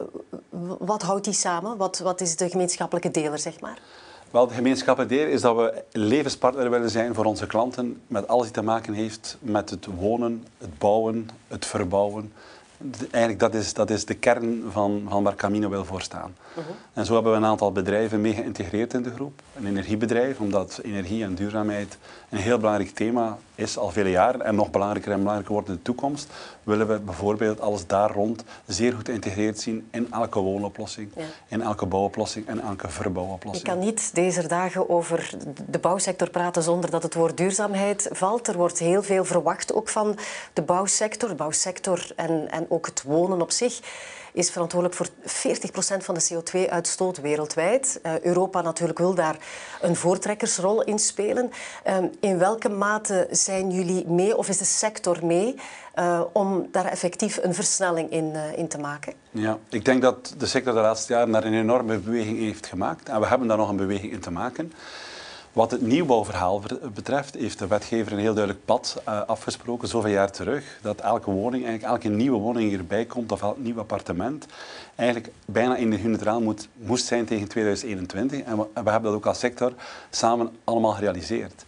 wat 0.79 1.03
houdt 1.03 1.25
die 1.25 1.35
samen? 1.35 1.77
Wat, 1.77 1.99
wat 1.99 2.21
is 2.21 2.37
de 2.37 2.51
gemeenschappelijke 2.51 3.11
deler, 3.11 3.39
zeg 3.39 3.61
maar? 3.61 3.79
Wel, 4.35 4.47
de 4.47 4.55
gemeenschappelijke 4.55 5.15
deel 5.15 5.27
is 5.27 5.41
dat 5.41 5.57
we 5.57 5.83
levenspartner 5.93 6.71
willen 6.71 6.91
zijn 6.91 7.15
voor 7.15 7.25
onze 7.25 7.47
klanten 7.47 8.01
met 8.07 8.29
alles 8.29 8.45
die 8.45 8.53
te 8.53 8.63
maken 8.63 8.93
heeft 8.93 9.37
met 9.41 9.71
het 9.71 9.87
wonen, 9.87 10.45
het 10.59 10.79
bouwen, 10.79 11.29
het 11.49 11.67
verbouwen. 11.67 12.33
Eigenlijk 13.11 13.39
dat 13.39 13.55
is, 13.55 13.75
dat 13.75 13.91
is 13.91 14.05
de 14.05 14.15
kern 14.15 14.65
van, 14.71 15.07
van 15.09 15.23
waar 15.23 15.35
Camino 15.35 15.69
wil 15.69 15.85
voor 15.85 16.03
staan. 16.03 16.37
Mhm. 16.55 16.67
En 16.93 17.07
zo 17.07 17.15
hebben 17.15 17.33
we 17.33 17.39
een 17.39 17.45
aantal 17.45 17.73
bedrijven 17.73 18.21
mee 18.21 18.33
geïntegreerd 18.33 18.95
in 18.95 19.03
de 19.03 19.11
groep. 19.11 19.43
Een 19.57 19.67
energiebedrijf, 19.67 20.41
omdat 20.41 20.81
energie 20.83 21.23
en 21.23 21.35
duurzaamheid 21.35 21.99
een 22.35 22.41
heel 22.41 22.59
belangrijk 22.59 22.91
thema 22.91 23.39
is 23.55 23.79
al 23.79 23.91
vele 23.91 24.11
jaren 24.11 24.43
en 24.43 24.55
nog 24.55 24.71
belangrijker 24.71 25.13
en 25.13 25.19
belangrijker 25.19 25.53
wordt 25.53 25.69
in 25.69 25.75
de 25.75 25.83
toekomst, 25.83 26.33
willen 26.63 26.89
we 26.89 26.99
bijvoorbeeld 26.99 27.61
alles 27.61 27.87
daar 27.87 28.11
rond 28.11 28.45
zeer 28.67 28.93
goed 28.93 29.09
geïntegreerd 29.09 29.61
zien 29.61 29.89
in 29.91 30.13
elke 30.13 30.39
woonoplossing, 30.39 31.11
in 31.49 31.63
elke 31.63 31.87
bouwoplossing 31.87 32.47
en 32.47 32.61
elke 32.61 32.89
verbouwoplossing. 32.89 33.67
Je 33.67 33.73
kan 33.73 33.85
niet 33.85 34.15
deze 34.15 34.47
dagen 34.47 34.91
over 34.91 35.31
de 35.67 35.79
bouwsector 35.79 36.31
praten 36.31 36.63
zonder 36.63 36.91
dat 36.91 37.03
het 37.03 37.15
woord 37.15 37.37
duurzaamheid 37.37 38.09
valt. 38.13 38.49
Er 38.49 38.57
wordt 38.57 38.79
heel 38.79 39.03
veel 39.03 39.25
verwacht 39.25 39.75
ook 39.75 39.89
van 39.89 40.19
de 40.53 40.63
bouwsector, 40.63 41.29
de 41.29 41.35
bouwsector 41.35 42.07
en, 42.17 42.51
en 42.51 42.67
ook 42.69 42.87
het 42.87 43.03
wonen 43.03 43.41
op 43.41 43.51
zich 43.51 43.81
is 44.35 44.51
verantwoordelijk 44.51 44.99
voor 44.99 45.09
40% 45.99 46.05
van 46.05 46.15
de 46.15 46.29
CO2-uitstoot 46.33 47.21
wereldwijd. 47.21 48.01
Uh, 48.03 48.21
Europa 48.21 48.61
natuurlijk 48.61 48.99
wil 48.99 49.15
daar 49.15 49.37
een 49.81 49.97
voortrekkersrol 49.97 50.83
in 50.83 50.99
spelen. 50.99 51.51
Uh, 51.87 51.97
in 52.21 52.39
welke 52.39 52.69
mate 52.69 53.27
zijn 53.31 53.71
jullie 53.71 54.07
mee, 54.07 54.37
of 54.37 54.49
is 54.49 54.59
de 54.59 54.65
sector 54.65 55.27
mee, 55.27 55.55
uh, 55.99 56.21
om 56.33 56.69
daar 56.71 56.85
effectief 56.85 57.39
een 57.43 57.55
versnelling 57.55 58.11
in, 58.11 58.35
in 58.57 58.69
te 58.69 58.79
maken? 58.79 59.13
Ja, 59.31 59.59
ik 59.69 59.85
denk 59.85 60.03
dat 60.03 60.35
de 60.39 60.47
sector 60.47 60.75
de 60.75 60.81
laatste 60.81 61.13
jaren 61.13 61.33
daar 61.33 61.45
een 61.45 61.55
enorme 61.55 61.99
beweging 61.99 62.39
heeft 62.39 62.67
gemaakt. 62.67 63.09
En 63.09 63.21
we 63.21 63.27
hebben 63.27 63.49
daar 63.49 63.57
nog 63.57 63.69
een 63.69 63.77
beweging 63.77 64.13
in 64.13 64.21
te 64.21 64.31
maken. 64.31 64.73
Wat 65.55 65.71
het 65.71 65.83
nieuwbouwverhaal 65.83 66.63
betreft, 66.95 67.35
heeft 67.35 67.59
de 67.59 67.67
wetgever 67.67 68.13
een 68.13 68.19
heel 68.19 68.35
duidelijk 68.35 68.65
pad 68.65 69.03
uh, 69.09 69.21
afgesproken, 69.27 69.89
zoveel 69.89 70.11
jaar 70.11 70.31
terug, 70.31 70.79
dat 70.83 71.01
elke 71.01 71.31
woning, 71.31 71.65
eigenlijk 71.67 71.95
elke 71.95 72.17
nieuwe 72.17 72.39
woning 72.39 72.69
hierbij 72.69 73.05
komt, 73.05 73.33
of 73.33 73.43
elk 73.43 73.59
nieuw 73.59 73.79
appartement, 73.79 74.47
eigenlijk 74.95 75.33
bijna 75.47 75.77
energie-neutraal 75.77 76.41
moet, 76.41 76.69
moest 76.77 77.07
zijn 77.07 77.25
tegen 77.25 77.49
2021. 77.49 78.41
En 78.41 78.57
we, 78.57 78.67
hebben 78.75 79.03
dat 79.03 79.13
ook 79.13 79.27
als 79.27 79.39
sector 79.39 79.73
samen 80.11 80.57
allemaal 80.65 80.93
gerealiseerd. 80.93 81.65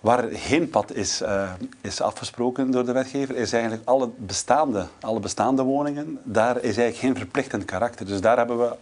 Waar 0.00 0.24
geen 0.32 0.70
pad 0.70 0.92
is, 0.92 1.22
uh, 1.22 1.52
is 1.80 2.00
afgesproken 2.00 2.70
door 2.70 2.84
de 2.84 2.92
wetgever, 2.92 3.36
is 3.36 3.52
eigenlijk 3.52 3.88
alle 3.88 4.08
bestaande, 4.16 4.86
alle 5.00 5.20
bestaande 5.20 5.62
woningen, 5.62 6.18
daar 6.22 6.56
is 6.56 6.62
eigenlijk 6.62 6.96
geen 6.96 7.16
verplichtend 7.16 7.64
karakter. 7.64 8.06
Dus 8.06 8.20
daar 8.20 8.36
hebben 8.36 8.58
we 8.58 8.76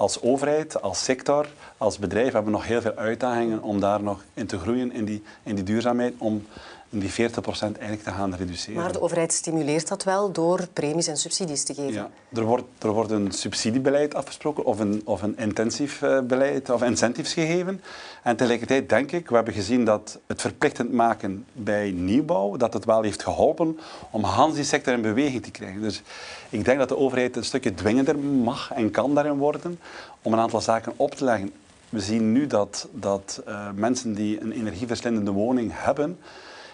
als 0.00 0.22
overheid, 0.22 0.82
als 0.82 1.04
sector, 1.04 1.46
als 1.76 1.98
bedrijf 1.98 2.32
hebben 2.32 2.52
we 2.52 2.58
nog 2.58 2.66
heel 2.66 2.80
veel 2.80 2.94
uitdagingen 2.94 3.62
om 3.62 3.80
daar 3.80 4.02
nog 4.02 4.24
in 4.34 4.46
te 4.46 4.58
groeien, 4.58 4.92
in 4.92 5.04
die, 5.04 5.22
in 5.42 5.54
die 5.54 5.64
duurzaamheid, 5.64 6.14
om 6.18 6.46
die 6.90 7.10
40% 7.10 7.14
eigenlijk 7.16 8.02
te 8.02 8.10
gaan 8.10 8.34
reduceren. 8.34 8.80
Maar 8.80 8.92
de 8.92 9.00
overheid 9.00 9.32
stimuleert 9.32 9.88
dat 9.88 10.04
wel 10.04 10.32
door 10.32 10.68
premies 10.72 11.06
en 11.06 11.16
subsidies 11.16 11.62
te 11.62 11.74
geven? 11.74 11.92
Ja, 11.92 12.10
er 12.32 12.42
wordt, 12.42 12.64
er 12.78 12.92
wordt 12.92 13.10
een 13.10 13.32
subsidiebeleid 13.32 14.14
afgesproken 14.14 14.64
of 14.64 14.78
een, 14.78 15.02
of 15.04 15.22
een 15.22 15.38
intensief 15.38 16.02
eh, 16.02 16.20
beleid 16.20 16.70
of 16.70 16.82
incentives 16.82 17.32
gegeven. 17.32 17.80
En 18.22 18.36
tegelijkertijd 18.36 18.88
denk 18.88 19.12
ik, 19.12 19.28
we 19.28 19.34
hebben 19.34 19.54
gezien 19.54 19.84
dat 19.84 20.18
het 20.26 20.40
verplichtend 20.40 20.92
maken 20.92 21.44
bij 21.52 21.90
nieuwbouw, 21.90 22.56
dat 22.56 22.72
het 22.72 22.84
wel 22.84 23.02
heeft 23.02 23.22
geholpen 23.22 23.78
om 24.10 24.24
Hans 24.24 24.54
die 24.54 24.64
sector 24.64 24.92
in 24.92 25.02
beweging 25.02 25.42
te 25.42 25.50
krijgen. 25.50 25.80
Dus 25.80 26.02
ik 26.48 26.64
denk 26.64 26.78
dat 26.78 26.88
de 26.88 26.96
overheid 26.96 27.36
een 27.36 27.44
stukje 27.44 27.74
dwingender 27.74 28.18
mag 28.18 28.72
en 28.72 28.90
kan 28.90 29.14
daarin 29.14 29.36
worden 29.36 29.78
om 30.22 30.32
een 30.32 30.38
aantal 30.38 30.60
zaken 30.60 30.92
op 30.96 31.14
te 31.14 31.24
leggen. 31.24 31.52
We 31.88 32.00
zien 32.00 32.32
nu 32.32 32.46
dat, 32.46 32.88
dat 32.92 33.42
uh, 33.48 33.68
mensen 33.74 34.14
die 34.14 34.40
een 34.40 34.52
energieverslindende 34.52 35.30
woning 35.30 35.70
hebben, 35.74 36.18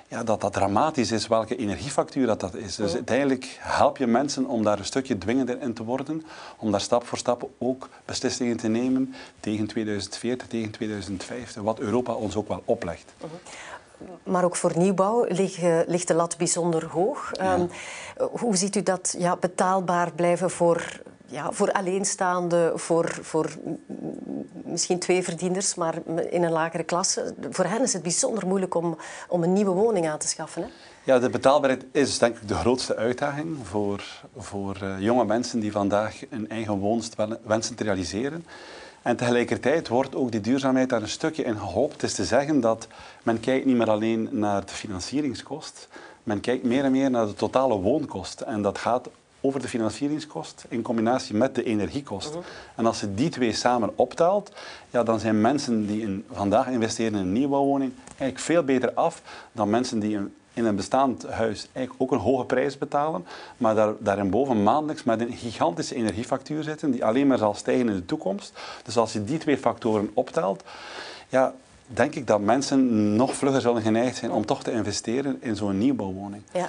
ja, 0.09 0.23
dat 0.25 0.41
dat 0.41 0.53
dramatisch 0.53 1.13
is 1.13 1.27
welke 1.27 1.57
energiefactuur 1.57 2.27
dat, 2.27 2.41
dat 2.41 2.55
is. 2.55 2.77
Dus 2.77 2.95
uiteindelijk 2.95 3.57
help 3.61 3.97
je 3.97 4.07
mensen 4.07 4.47
om 4.47 4.63
daar 4.63 4.79
een 4.79 4.85
stukje 4.85 5.19
dwingender 5.19 5.61
in 5.61 5.75
te 5.75 5.85
worden, 5.85 6.25
om 6.57 6.71
daar 6.71 6.81
stap 6.81 7.07
voor 7.07 7.19
stap 7.19 7.49
ook 7.59 7.89
beslissingen 8.05 8.57
te 8.57 8.69
nemen 8.69 9.15
tegen 9.41 9.67
2040, 9.67 10.47
tegen 10.47 10.71
2050, 10.71 11.63
wat 11.63 11.79
Europa 11.79 12.13
ons 12.13 12.37
ook 12.37 12.49
wel 12.49 12.63
oplegt. 12.65 13.15
Maar 14.23 14.45
ook 14.45 14.57
voor 14.57 14.73
nieuwbouw 14.77 15.25
ligt, 15.87 16.09
de 16.09 16.15
lat 16.15 16.37
bijzonder 16.37 16.87
hoog. 16.87 17.33
Ehm, 17.33 17.67
hoe 18.17 18.57
ziet 18.57 18.77
u 18.77 18.83
dat 18.83 19.15
ja, 19.19 19.37
betaalbaar 19.37 20.13
blijven 20.13 20.51
voor 20.51 21.01
ja, 21.27 21.53
voor 21.53 21.73
alleenstaanden, 21.73 22.79
voor, 22.79 23.19
voor 23.23 23.51
misschien 24.65 24.99
twee 24.99 25.23
verdieners, 25.23 25.75
maar 25.75 25.95
in 26.31 26.43
een 26.43 26.53
lagere 26.53 26.83
klasse. 26.83 27.35
Voor 27.51 27.65
hen 27.65 27.83
is 27.83 27.93
het 27.93 28.03
bijzonder 28.03 28.47
moeilijk 28.47 28.75
om, 28.75 28.97
om 29.29 29.43
een 29.43 29.53
nieuwe 29.53 29.71
woning 29.71 30.09
aan 30.09 30.19
te 30.19 30.29
schaffen. 30.29 30.63
Hè? 30.63 30.69
Ja, 31.05 31.19
de 31.19 31.31
betaalbaarheid 31.31 31.85
is 31.93 32.19
denk 32.19 32.37
ik 32.37 32.49
de 32.49 32.55
grootste 32.55 32.97
uitdaging 32.97 33.57
voor, 33.63 34.05
voor 34.37 34.79
uh, 34.83 35.01
jonge 35.01 35.25
mensen 35.25 35.61
die 35.61 35.73
vandaag 35.73 36.21
een 36.31 36.49
eigen 36.49 36.79
woonst 36.79 37.15
wensen 37.43 37.75
te 37.75 37.85
realiseren. 37.85 38.45
En 39.03 39.17
tegelijkertijd 39.17 39.89
wordt 39.89 40.15
ook 40.15 40.33
die 40.33 40.41
duurzaamheid 40.41 40.89
daar 40.89 41.03
een 41.03 41.09
stukje 41.09 41.43
in 41.43 41.59
gehoopt. 41.59 41.93
Het 41.93 42.03
is 42.03 42.15
te 42.15 42.25
zeggen 42.25 42.61
dat 42.61 42.87
men 43.23 43.41
kijkt 43.41 43.67
niet 43.67 43.77
meer 43.77 43.91
alleen 43.91 44.29
naar 44.31 44.67
de 44.67 44.73
financieringskost, 44.73 45.89
men 46.23 46.41
kijkt 46.41 46.65
meer 46.65 46.85
en 46.85 46.93
meer 46.93 47.11
naar 47.11 47.27
de 47.27 47.35
totale 47.35 47.75
woonkost. 47.75 48.41
En 48.41 48.63
dat 48.63 48.79
gaat 48.79 49.09
over 49.47 49.61
de 49.61 49.69
financieringskost 49.69 50.65
in 50.69 50.83
combinatie 50.83 51.35
met 51.35 51.55
de 51.55 51.63
energiekost. 51.63 52.31
Mhm. 52.31 52.43
En 52.75 52.87
als 52.87 53.01
je 53.01 53.15
die 53.15 53.29
twee 53.29 53.53
samen 53.53 53.91
optelt, 53.95 54.53
ja, 54.91 55.03
dan 55.03 55.21
zijn 55.21 55.41
mensen 55.41 55.87
die 55.87 56.01
in, 56.01 56.25
vandaag 56.33 56.69
investeren 56.69 57.13
in 57.13 57.19
een 57.19 57.33
nieuwbouwwoning 57.33 57.93
eigenlijk 58.09 58.39
veel 58.39 58.63
beter 58.63 58.93
af 58.93 59.23
dan 59.53 59.71
mensen 59.71 59.99
die 59.99 60.19
in 60.53 60.65
een 60.65 60.77
bestaand 60.77 61.27
huis 61.27 61.69
eigenlijk 61.73 62.03
ook 62.03 62.13
een 62.13 62.25
hoge 62.25 62.45
prijs 62.45 62.79
betalen, 62.79 63.27
maar 63.57 63.75
daar, 63.75 63.93
daarin 63.99 64.63
maandelijks 64.63 65.05
met 65.05 65.21
een 65.21 65.33
gigantische 65.33 65.95
energiefactuur 65.95 66.63
zitten 66.63 66.91
die 66.91 67.05
alleen 67.05 67.27
maar 67.27 67.39
zal 67.39 67.55
stijgen 67.55 67.89
in 67.89 67.95
de 67.95 68.05
toekomst. 68.05 68.53
Dus 68.85 68.97
als 68.97 69.13
je 69.13 69.25
die 69.25 69.39
twee 69.39 69.59
factoren 69.59 70.11
optelt, 70.15 70.65
ja, 71.29 71.55
denk 71.87 72.15
ik 72.15 72.27
dat 72.27 72.41
mensen 72.41 73.15
nog 73.17 73.35
vlugger 73.35 73.61
zullen 73.61 73.83
geneigd 73.83 74.17
zijn 74.17 74.33
om 74.33 74.47
toch 74.47 74.63
te 74.63 74.73
investeren 74.73 75.37
in 75.41 75.57
zo'n 75.57 75.79
nieuwbouwwoning. 75.79 76.43
Ja. 76.53 76.69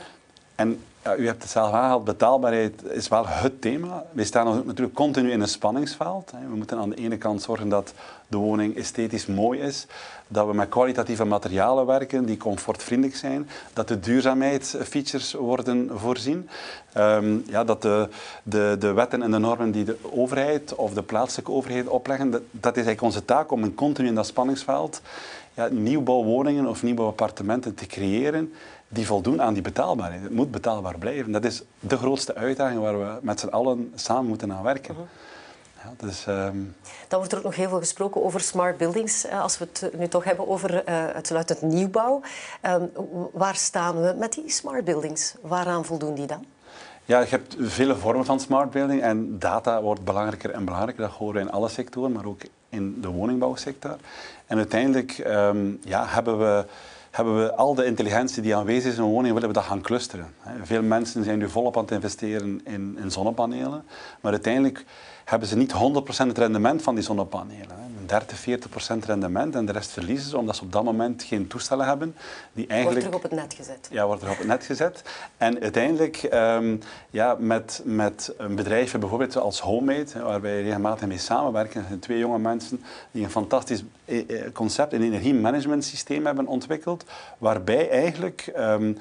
En 0.55 0.79
ja, 1.08 1.16
u 1.16 1.26
hebt 1.26 1.42
het 1.42 1.52
zelf 1.52 1.74
aangehaald, 1.74 2.04
betaalbaarheid 2.04 2.84
is 2.84 3.08
wel 3.08 3.28
het 3.28 3.62
thema. 3.62 4.06
We 4.12 4.24
staan 4.24 4.66
natuurlijk 4.66 4.96
continu 4.96 5.32
in 5.32 5.42
een 5.42 5.48
spanningsveld. 5.48 6.32
We 6.50 6.56
moeten 6.56 6.78
aan 6.78 6.90
de 6.90 6.96
ene 6.96 7.18
kant 7.18 7.42
zorgen 7.42 7.70
dat 7.70 7.94
de 8.28 8.38
woning 8.38 8.78
esthetisch 8.78 9.26
mooi 9.26 9.60
is, 9.60 9.86
dat 10.28 10.48
we 10.48 10.54
met 10.54 10.70
kwalitatieve 10.70 11.26
materialen 11.26 11.86
werken 11.86 12.26
die 12.26 12.38
comfortvriendelijk 12.38 13.18
zijn, 13.18 13.50
dat 13.74 13.88
de 13.88 14.00
duurzaamheidsfeatures 14.00 15.34
worden 15.34 15.90
voorzien, 15.94 16.50
um, 16.98 17.44
ja, 17.48 17.64
dat 17.64 17.82
de, 17.82 18.08
de, 18.44 18.76
de 18.80 18.94
wetten 18.94 19.22
en 19.22 19.32
de 19.32 19.38
normen 19.38 19.72
die 19.72 19.84
de 19.84 19.98
overheid 20.02 20.76
of 20.76 20.94
de 20.94 21.04
plaatselijke 21.04 21.52
overheid 21.52 21.88
opleggen, 21.88 22.32
dat, 22.32 22.42
is 22.52 22.86
eigenlijk 22.86 23.02
onze 23.02 23.26
taak 23.26 23.52
om 23.52 23.76
continu 23.76 24.08
in 24.08 24.16
dat 24.16 24.28
spanningsveld 24.28 25.02
ja, 25.58 25.68
nieuwbouwwoningen 25.72 26.66
of 26.66 26.84
nieuwbouwappartementen 26.84 27.76
te 27.76 27.86
creëren 27.86 28.54
die 28.88 29.06
voldoen 29.06 29.42
aan 29.42 29.54
die 29.54 29.62
betaalbaarheid. 29.62 30.22
Het 30.22 30.32
moet 30.32 30.52
betaalbaar 30.52 30.98
blijven. 30.98 31.32
Dat 31.32 31.46
is 31.46 31.64
de 31.80 31.98
grootste 31.98 32.36
uitdaging 32.36 32.80
waar 32.82 33.00
we 33.00 33.20
met 33.22 33.40
z'n 33.40 33.48
allen 33.48 33.92
samen 33.96 34.26
moeten 34.26 34.54
aan 34.54 34.64
werken. 34.64 34.96
Uh 34.96 35.02
ja, 35.84 36.06
dus, 36.06 36.26
um... 36.28 36.76
Dan 37.08 37.20
wordt 37.20 37.32
er 37.32 37.38
ook 37.38 37.44
nog 37.44 37.56
heel 37.56 37.70
veel 37.70 37.80
gesproken 37.80 38.24
over 38.24 38.40
smart 38.40 38.78
buildings. 38.78 39.26
Eh, 39.26 39.42
als 39.42 39.58
we 39.58 39.68
het 39.72 39.94
nu 39.98 40.08
toch 40.08 40.24
hebben 40.24 40.48
over 40.48 40.74
uh, 40.74 40.82
het 41.14 41.28
sluitend 41.28 41.62
nieuwbouw. 41.62 42.22
Ehm, 42.62 42.86
waar 43.34 43.56
staan 43.56 44.02
we 44.02 44.16
met 44.18 44.34
die 44.34 44.50
smart 44.50 44.86
buildings? 44.86 45.36
Waaraan 45.42 45.86
voldoen 45.86 46.16
die 46.16 46.28
dan? 46.28 46.46
Ja, 47.06 47.20
je 47.20 47.28
hebt 47.28 47.56
vele 47.60 47.96
vormen 47.96 48.26
van 48.26 48.40
smart 48.40 48.72
building 48.72 49.02
en 49.02 49.40
data 49.40 49.82
wordt 49.82 50.04
belangrijker 50.04 50.52
en 50.52 50.66
belangrijker. 50.66 51.04
Dat 51.04 51.14
horen 51.14 51.34
we 51.36 51.40
in 51.40 51.52
alle 51.52 51.70
sectoren, 51.70 52.12
maar 52.12 52.26
ook 52.26 52.42
in 52.70 53.02
de 53.02 53.08
woningbouwsector. 53.08 53.96
En 54.48 54.58
uiteindelijk 54.58 55.18
um, 55.27 55.80
ja, 55.84 56.06
hebben 56.08 56.39
we 56.39 56.66
hebben 57.12 57.44
we 57.44 57.54
al 57.54 57.75
de 57.75 57.86
intelligentie 57.86 58.42
die 58.42 58.56
aanwezig 58.56 58.92
is 58.92 58.98
in 58.98 59.04
een 59.04 59.10
woning, 59.10 59.34
willen 59.34 59.48
we 59.48 59.54
dat 59.54 59.63
gaan 59.63 59.82
clusteren. 59.82 60.34
Veel 60.63 60.84
mensen 60.84 61.24
zijn 61.24 61.38
nu 61.38 61.50
volop 61.50 61.77
aan 61.77 61.84
het 61.84 61.92
investeren 61.92 62.62
in, 62.63 62.98
in 63.01 63.12
zonnepanelen, 63.12 63.84
maar 64.22 64.32
uiteindelijk 64.32 64.86
hebben 65.25 65.48
ze 65.48 65.58
niet 65.58 65.74
100% 65.74 65.75
het 66.08 66.38
rendement 66.38 66.82
van 66.82 66.96
die 66.96 67.04
zonnepanelen. 67.04 67.87
30, 68.08 68.38
40 68.38 68.70
procent 68.70 69.06
rendement 69.06 69.56
en 69.56 69.66
de 69.66 69.72
rest 69.72 69.92
verliezen 69.92 70.30
ze 70.30 70.38
omdat 70.38 70.56
ze 70.56 70.64
op 70.64 70.72
dat 70.72 70.84
moment 70.84 71.24
geen 71.24 71.48
toestellen 71.48 71.86
hebben. 71.86 72.16
Die 72.54 72.68
eigenlijk, 72.68 73.06
wordt 73.06 73.22
terug 73.22 73.34
op 73.34 73.40
het 73.40 73.50
net 73.50 73.54
gezet. 73.54 73.88
Ja, 73.92 74.06
wordt 74.06 74.22
er 74.22 74.30
op 74.30 74.38
het 74.38 74.48
net 74.48 74.66
gezet. 74.66 75.02
En 75.38 75.62
uiteindelijk, 75.62 76.30
um, 76.34 76.80
ja, 77.10 77.36
met, 77.40 77.82
met 77.84 78.34
een 78.38 78.56
bedrijf 78.56 78.98
bijvoorbeeld 79.00 79.38
als 79.38 79.60
Homemade, 79.60 80.24
waar 80.24 80.42
wij 80.42 80.62
regelmatig 80.62 81.08
mee 81.08 81.18
samenwerken, 81.18 81.86
zijn 81.88 82.00
twee 82.00 82.18
jonge 82.18 82.40
mensen 82.40 82.84
die 83.12 83.24
een 83.24 83.32
fantastisch 83.32 83.84
eh, 84.06 84.20
eh, 84.30 84.52
concept, 84.54 84.94
een 84.94 85.02
energiemanagement 85.02 85.86
systeem 85.86 86.26
hebben 86.26 86.48
ontwikkeld, 86.48 87.06
waarbij 87.38 87.90
eigenlijk 87.90 88.52
um, 88.58 88.98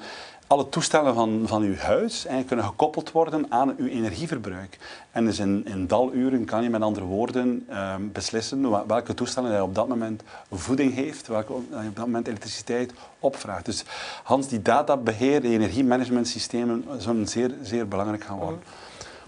alle 0.47 0.69
toestellen 0.69 1.13
van, 1.13 1.43
van 1.45 1.61
uw 1.61 1.75
huis 1.75 2.25
kunnen 2.45 2.65
gekoppeld 2.65 3.11
worden 3.11 3.45
aan 3.49 3.75
uw 3.77 3.87
energieverbruik. 3.87 4.77
En 5.11 5.25
dus 5.25 5.39
in, 5.39 5.65
in 5.65 5.87
daluren 5.87 6.45
kan 6.45 6.63
je 6.63 6.69
met 6.69 6.81
andere 6.81 7.05
woorden 7.05 7.65
ehm, 7.69 8.01
beslissen 8.11 8.87
welke 8.87 9.13
toestellen 9.13 9.51
je 9.51 9.63
op 9.63 9.75
dat 9.75 9.87
moment 9.87 10.23
voeding 10.51 10.93
heeft, 10.93 11.27
welke 11.27 11.53
op 11.53 11.71
dat 11.71 12.05
moment 12.05 12.27
elektriciteit 12.27 12.93
opvraagt. 13.19 13.65
Dus 13.65 13.83
Hans, 14.23 14.47
die 14.47 14.61
databeheer, 14.61 15.41
die 15.41 15.51
energiemanagementsystemen 15.51 16.85
zullen 16.97 17.27
zeer, 17.27 17.51
zeer 17.61 17.87
belangrijk 17.87 18.23
gaan 18.23 18.37
worden. 18.37 18.59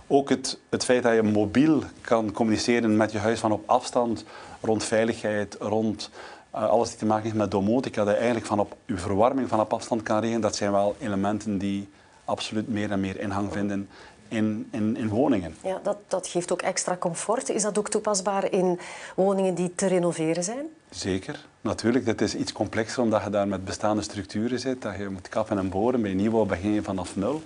Ook 0.08 0.30
het, 0.30 0.60
het 0.70 0.84
feit 0.84 1.04
dat 1.04 1.14
je 1.14 1.24
mobiel 1.24 1.84
kan 2.02 2.32
communiceren 2.32 2.98
met 2.98 3.12
je 3.12 3.18
huis 3.18 3.40
van 3.40 3.52
op 3.52 3.70
afstand 3.70 4.26
rond 4.62 4.84
veiligheid, 4.84 5.58
rond 5.60 6.10
alles 6.52 6.90
die 6.90 6.98
te 6.98 7.06
maken 7.06 7.24
heeft 7.24 7.36
met 7.36 7.52
domotica, 7.52 8.04
dat 8.04 8.14
je 8.14 8.16
eigenlijk 8.16 8.46
van 8.46 8.60
op 8.60 8.76
uw 8.86 8.98
verwarming 8.98 9.50
van 9.50 9.60
op 9.60 9.74
afstand 9.74 10.04
kan 10.04 10.20
regelen, 10.20 10.42
dat 10.42 10.56
zijn 10.56 10.72
wel 10.72 10.96
elementen 11.00 11.58
die 11.58 11.90
absoluut 12.26 12.68
meer 12.68 12.92
en 12.92 13.00
meer 13.00 13.20
ingang 13.20 13.52
vinden 13.52 13.90
in, 14.30 14.68
in, 14.72 14.98
in, 14.98 15.10
woningen. 15.10 15.56
Ja, 15.64 15.80
dat, 15.84 15.98
dat 16.08 16.28
geeft 16.28 16.52
ook 16.52 16.62
extra 16.62 16.98
comfort. 16.98 17.50
Is 17.50 17.62
dat 17.62 17.78
ook 17.78 17.90
toepasbaar 17.90 18.52
in 18.52 18.80
woningen 19.16 19.56
die 19.56 19.76
te 19.76 19.88
renoveren 19.88 20.44
zijn? 20.44 20.66
Zeker, 20.90 21.46
natuurlijk. 21.62 22.06
Dat 22.06 22.22
is 22.22 22.36
iets 22.36 22.52
complexer 22.52 23.04
omdat 23.04 23.24
je 23.24 23.30
daar 23.30 23.48
met 23.48 23.66
bestaande 23.66 24.02
structuren 24.02 24.60
zit. 24.60 24.82
Dat 24.82 24.98
je 24.98 25.10
moet 25.10 25.30
kappen 25.30 25.58
en 25.58 25.70
boren. 25.70 26.02
Bij 26.02 26.14
nieuwbouw 26.14 26.46
begin 26.46 26.72
je 26.72 26.84
vanaf 26.84 27.16
nul. 27.16 27.42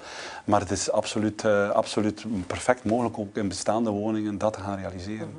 Maar 0.46 0.60
het 0.60 0.72
is 0.72 0.92
absoluut, 0.92 1.44
uh, 1.44 1.70
absoluut 1.70 2.26
perfect 2.48 2.84
mogelijk 2.84 3.18
ook 3.18 3.38
in 3.38 3.48
bestaande 3.48 3.90
woningen 3.90 4.38
dat 4.38 4.54
te 4.54 4.60
gaan 4.60 4.78
realiseren. 4.78 5.30
Mhm. 5.30 5.38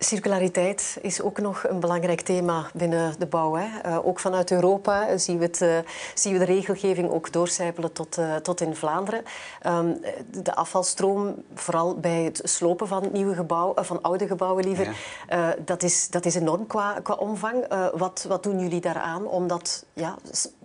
Circulariteit 0.00 0.98
is 1.02 1.20
ook 1.20 1.38
nog 1.38 1.68
een 1.68 1.80
belangrijk 1.80 2.20
thema 2.20 2.70
binnen 2.74 3.14
de 3.18 3.26
bouw. 3.26 3.54
Hè. 3.54 3.66
Uh, 3.86 4.06
ook 4.06 4.20
vanuit 4.20 4.50
Europa 4.50 5.16
zien 5.16 5.38
we, 5.38 5.44
het, 5.44 5.60
uh, 5.60 5.78
zien 6.14 6.32
we 6.32 6.38
de 6.38 6.44
regelgeving 6.44 7.10
ook 7.10 7.32
doorcijpelen 7.32 7.92
tot, 7.92 8.18
uh, 8.18 8.36
tot 8.36 8.60
in 8.60 8.74
Vlaanderen. 8.74 9.22
Um, 9.66 10.00
de 10.30 10.54
afvalstroom, 10.54 11.34
vooral 11.54 11.96
bij 11.96 12.22
het 12.22 12.40
slopen 12.44 12.88
van 12.88 13.08
nieuwe 13.12 13.34
gebouwen, 13.34 13.84
van 13.84 14.02
oude 14.02 14.26
gebouwen 14.26 14.64
liever, 14.64 14.96
ja. 15.28 15.54
dat, 15.64 15.82
is, 15.82 16.08
dat 16.08 16.24
is 16.24 16.34
enorm 16.34 16.66
qua, 16.66 17.00
qua 17.02 17.14
omvang. 17.14 17.66
wat, 17.94 18.24
wat 18.28 18.42
doen 18.42 18.60
jullie 18.60 18.80
daaraan 18.80 19.26
om 19.26 19.46
dat 19.46 19.84
ja, 19.92 20.16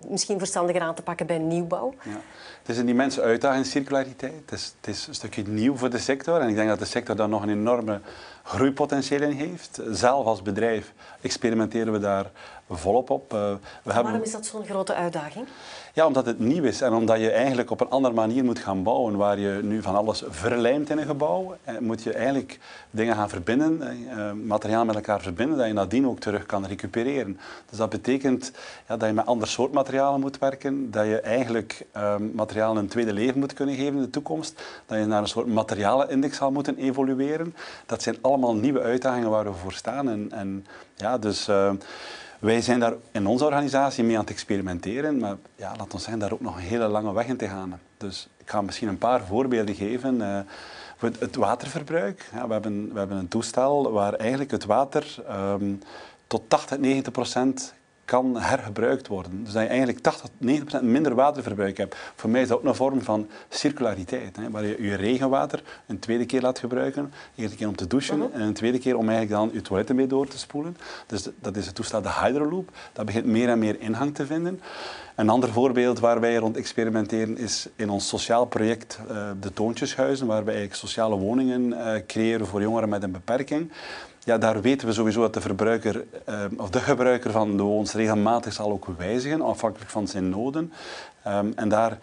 misschien 0.08 0.38
verstandiger 0.38 0.82
aan 0.82 0.96
te 0.96 1.02
pakken 1.02 1.25
bij 1.25 1.38
nieuwbouw? 1.38 1.94
Ja. 2.04 2.22
Het 2.60 2.70
is 2.70 2.78
een 2.78 2.90
immense 2.90 3.22
uitdaging, 3.22 3.66
circulariteit. 3.66 4.34
Het 4.46 4.52
is, 4.52 4.75
het 4.82 4.96
is 4.96 5.08
een 5.08 5.16
stukje 5.16 5.44
nieuw 5.48 5.75
voor 5.75 5.90
de 5.90 5.98
sector 5.98 6.42
en 6.42 6.50
ik 6.50 6.56
denk 6.56 6.70
dat 6.70 6.80
de 6.80 6.86
sector 6.86 7.16
daar 7.16 7.30
nog 7.30 7.42
een 7.42 7.50
enorme 7.50 8.02
groeipotentieel 8.44 9.22
in 9.22 9.32
heeft. 9.32 9.80
Zelf 9.90 10.26
als 10.26 10.42
bedrijf 10.42 10.94
experimenteren 11.22 11.94
we 11.94 12.00
daar 12.00 12.32
volop 12.70 13.10
op. 13.10 13.34
Uh, 13.34 13.40
we 13.40 13.60
Waarom 13.84 14.06
hebben... 14.06 14.24
is 14.24 14.32
dat 14.32 14.46
zo'n 14.46 14.66
grote 14.66 14.94
uitdaging? 14.94 15.48
Ja, 15.96 16.06
omdat 16.06 16.26
het 16.26 16.40
nieuw 16.40 16.64
is 16.64 16.82
en 16.82 16.94
omdat 16.94 17.20
je 17.20 17.32
eigenlijk 17.32 17.72
op 17.72 17.82
een 17.82 17.90
andere 17.90 18.14
manier 18.14 18.44
moet 18.44 18.60
gaan 18.60 18.84
bouwen. 18.84 19.18
Waar 19.18 19.40
je 19.40 19.60
nu 19.64 19.82
van 19.82 19.96
alles 19.96 20.24
verlijmt 20.28 20.90
in 20.90 20.98
een 20.98 21.06
gebouw, 21.06 21.56
eh, 21.64 21.78
moet 21.78 22.04
je 22.04 22.14
eigenlijk 22.14 22.60
dingen 22.92 23.16
gaan 23.16 23.30
verbinden, 23.30 23.82
eh, 23.82 24.32
materiaal 24.32 24.86
met 24.86 24.96
elkaar 24.96 25.22
verbinden, 25.22 25.58
dat 25.58 25.68
je 25.68 25.74
nadien 25.74 26.08
ook 26.08 26.20
terug 26.20 26.46
kan 26.46 26.66
recupereren. 26.66 27.40
Dus 27.70 27.78
dat 27.78 27.90
betekent 27.90 28.52
ja, 28.88 28.98
dat 28.98 29.08
je 29.08 29.14
met 29.14 29.26
ander 29.26 29.48
soort 29.48 29.72
materialen 29.72 30.20
moet 30.20 30.38
werken, 30.38 30.92
dat 30.92 31.06
je 31.06 31.20
eigenlijk 31.20 31.86
uh, 31.98 32.16
materialen 32.34 32.78
een 32.78 32.90
tweede 32.90 33.14
leven 33.14 33.40
moet 33.40 33.54
kunnen 33.54 33.76
geven 33.76 33.96
in 33.96 34.02
de 34.02 34.10
toekomst, 34.10 34.64
dat 34.86 34.98
je 34.98 35.06
naar 35.06 35.22
een 35.22 35.28
soort 35.28 35.48
materialenindex 35.48 36.38
zal 36.38 36.52
moeten 36.52 36.78
evolueren. 36.78 37.56
Dat 37.86 38.02
zijn 38.02 38.18
allemaal 38.22 38.56
nieuwe 38.56 38.82
uitdagingen 38.82 39.30
waar 39.30 39.44
we 39.44 39.54
voor 39.54 39.74
staan. 39.74 40.10
En, 40.10 40.32
en 40.32 40.66
ja, 40.96 41.18
dus... 41.18 41.50
wij 42.44 42.62
zijn 42.62 42.80
daar 42.80 42.94
in 43.12 43.28
onze 43.28 43.46
organisatie 43.46 44.04
mee 44.04 44.16
aan 44.16 44.22
het 44.22 44.30
experimenteren, 44.30 45.18
maar 45.18 45.38
ja, 45.56 45.74
laat 45.78 45.94
ons 45.94 46.04
zeggen, 46.04 46.20
daar 46.20 46.32
ook 46.32 46.42
nog 46.42 46.56
een 46.56 46.62
hele 46.62 46.88
lange 46.88 47.14
weg 47.14 47.26
in 47.26 47.38
te 47.38 47.48
gaan. 47.48 47.80
Dus 47.98 48.28
ik 48.38 48.50
ga 48.50 48.62
misschien 48.62 48.88
een 48.88 48.98
paar 48.98 49.26
voorbeelden 49.26 49.76
geven. 49.76 50.16
Uh, 50.16 50.40
het, 51.20 51.36
waterverbruik. 51.36 52.30
Ja, 52.34 52.48
we, 52.48 52.54
hebben, 52.54 52.94
we 52.94 53.00
hebben 53.00 53.18
een 53.18 53.28
toestel 53.28 53.92
waar 53.92 54.14
eigenlijk 54.14 54.52
het 54.52 54.66
water 54.66 55.16
um, 55.30 55.80
tot 56.28 56.42
80, 56.48 56.78
90 56.78 57.14
procent 57.14 57.74
kan 58.06 58.38
hergebruikt 58.38 59.08
worden. 59.08 59.44
Dus 59.44 59.54
dat 59.54 59.62
je 59.62 59.68
eigenlijk 59.68 60.00
80 60.00 60.30
90% 60.82 60.84
minder 60.84 61.16
waterverbruik 61.16 61.78
hebt. 61.78 61.96
Voor 62.16 62.30
mij 62.30 62.42
is 62.42 62.48
dat 62.48 62.58
ook 62.58 62.64
een 62.64 62.76
vorm 62.76 63.02
van 63.02 63.30
circulariteit. 63.50 64.36
Hè, 64.36 64.50
waar 64.50 64.66
je 64.66 64.84
je 64.84 64.96
regenwater 64.96 65.64
een 65.86 66.00
tweede 66.00 66.26
keer 66.26 66.42
laat 66.42 66.60
gebruiken. 66.60 67.14
Eerste 67.36 67.58
keer 67.58 67.68
om 67.68 67.76
te 67.76 67.88
douchen 67.88 68.18
mhm. 68.18 68.32
en 68.34 68.42
een 68.42 68.54
tweede 68.54 68.80
keer 68.80 68.98
om 68.98 69.10
eigenlijk 69.10 69.40
dan 69.40 69.50
je 69.54 69.62
toiletten 69.62 69.96
mee 69.96 70.08
door 70.08 70.28
te 70.28 70.38
spoelen. 70.38 70.78
Dus 71.08 71.28
dat 71.40 71.56
is 71.56 71.66
het 71.66 71.76
toestel 71.76 72.02
de 72.02 72.14
Hydroloop. 72.22 72.70
Dat 72.94 73.06
begint 73.06 73.26
meer 73.26 73.50
en 73.50 73.60
meer 73.60 73.80
ingang 73.80 74.16
te 74.16 74.26
vinden. 74.26 74.62
Een 75.16 75.30
ander 75.30 75.50
voorbeeld 75.50 76.00
waar 76.00 76.20
wij 76.20 76.36
rond 76.36 76.58
experimenteren 76.58 77.38
is 77.38 77.68
in 77.76 77.90
ons 77.90 78.08
sociaal 78.08 78.46
project 78.46 79.00
uh, 79.12 79.30
de 79.40 79.54
Toontjeshuizen, 79.54 80.28
waar 80.28 80.46
wij 80.46 80.54
eigenlijk 80.54 80.84
sociale 80.84 81.16
woningen 81.16 81.62
uh, 81.70 81.96
creëren 82.08 82.48
voor 82.48 82.62
jongeren 82.62 82.90
met 82.90 83.04
een 83.04 83.12
beperking. 83.12 83.72
Ja, 84.25 84.38
daar 84.38 84.62
weten 84.62 84.88
we 84.88 84.94
sowieso 84.94 85.22
dat 85.22 85.34
de 85.34 85.42
verbruiker, 85.42 86.06
uh, 86.30 86.44
of 86.58 86.70
de 86.70 86.80
gebruiker 86.80 87.32
van 87.32 87.58
de 87.58 87.63
woons 87.63 87.94
regelmatig 87.94 88.53
zal 88.53 88.72
ook 88.72 88.88
wijzigen, 88.98 89.42
afhankelijk 89.42 89.92
van 89.92 90.08
zijn 90.08 90.30
noden. 90.30 90.74
Um, 91.27 91.53
en 91.56 91.70
daar 91.70 91.98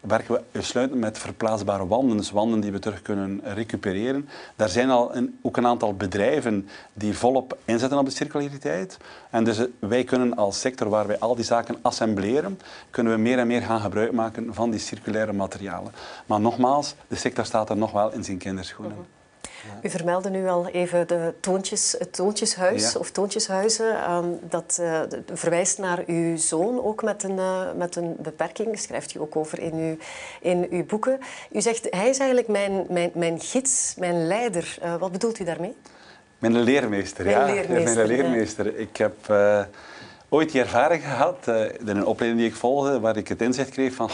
werken 0.00 0.34
we 0.34 0.42
uitsluitend 0.52 1.00
met 1.00 1.18
verplaatsbare 1.18 1.86
wanden, 1.86 2.16
dus 2.16 2.30
wanden 2.30 2.60
die 2.60 2.72
we 2.72 2.78
terug 2.78 3.02
kunnen 3.02 3.40
recupereren. 3.44 4.28
Daar 4.56 4.68
zijn 4.68 4.90
al 4.90 5.16
een, 5.16 5.38
ook 5.42 5.56
een 5.56 5.66
aantal 5.66 5.94
bedrijven 5.94 6.68
die 6.92 7.16
volop 7.16 7.58
inzetten 7.64 7.98
op 7.98 8.04
de 8.04 8.10
circulariteit. 8.10 8.98
En 9.30 9.44
dus 9.44 9.58
eh, 9.58 9.66
wij 9.78 10.04
kunnen 10.04 10.36
als 10.36 10.60
sector 10.60 10.88
waar 10.88 11.06
wij 11.06 11.18
al 11.18 11.34
die 11.34 11.44
zaken 11.44 11.76
assembleren, 11.82 12.60
kunnen 12.90 13.12
we 13.12 13.18
meer 13.18 13.38
en 13.38 13.46
meer 13.46 13.62
gaan 13.62 13.80
gebruik 13.80 14.12
maken 14.12 14.54
van 14.54 14.70
die 14.70 14.80
circulaire 14.80 15.32
materialen. 15.32 15.92
Maar 16.26 16.40
nogmaals, 16.40 16.94
de 17.08 17.16
sector 17.16 17.44
staat 17.44 17.70
er 17.70 17.76
nog 17.76 17.92
wel 17.92 18.12
in 18.12 18.24
zijn 18.24 18.38
kinderschoenen. 18.38 19.20
U 19.82 19.90
vermeldde 19.90 20.30
nu 20.30 20.48
al 20.48 20.68
even 20.68 21.08
de 21.08 21.34
toontjes, 21.40 21.94
het 21.98 22.12
Toontjeshuis 22.12 22.96
of 22.96 23.10
Toontjeshuizen. 23.10 23.96
Ehm, 23.96 24.26
dat 24.40 24.78
uh, 24.80 25.00
verwijst 25.32 25.78
naar 25.78 26.02
uw 26.06 26.36
zoon, 26.36 26.84
ook 26.84 27.02
met 27.02 27.22
een, 27.22 27.36
uh, 27.36 27.72
met 27.76 27.96
een 27.96 28.16
beperking. 28.18 28.78
schrijft 28.78 29.14
u 29.14 29.20
ook 29.20 29.36
over 29.36 29.58
in 29.58 29.74
uw, 29.74 29.96
in 30.40 30.66
uw 30.70 30.84
boeken. 30.84 31.18
U 31.52 31.60
zegt, 31.60 31.86
hij 31.90 32.08
is 32.08 32.18
eigenlijk 32.18 32.48
mijn, 32.48 32.86
mijn, 32.88 33.10
mijn 33.14 33.40
gids, 33.40 33.94
mijn 33.98 34.26
leider. 34.26 34.78
Uh, 34.84 34.96
wat 34.96 35.12
bedoelt 35.12 35.38
u 35.38 35.44
daarmee? 35.44 35.74
Mijn 36.38 36.60
leermeester, 36.60 37.24
mijn 37.24 37.36
ja. 37.36 37.44
Leermeester, 37.44 37.94
mijn 37.94 38.06
leermeester. 38.06 38.78
Ik 38.78 38.96
heb 38.96 39.14
ooit 40.28 40.52
die 40.52 40.60
ervaring 40.60 41.02
gehad, 41.02 41.46
in 41.78 41.88
een 41.88 42.06
opleiding 42.06 42.42
die 42.42 42.50
ik 42.50 42.56
volgde, 42.56 43.00
waar 43.00 43.16
ik 43.16 43.28
het 43.28 43.42
inzicht 43.42 43.70
kreeg 43.70 43.94
van, 43.94 44.10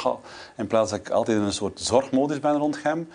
in 0.57 0.67
plaats 0.67 0.91
dat 0.91 0.99
ik 0.99 1.11
altijd 1.11 1.39
in 1.39 1.43
een 1.43 1.53
soort 1.53 1.81
zorgmodus 1.81 2.41
ben 2.41 2.57
rond 2.57 2.83
hem, 2.83 3.09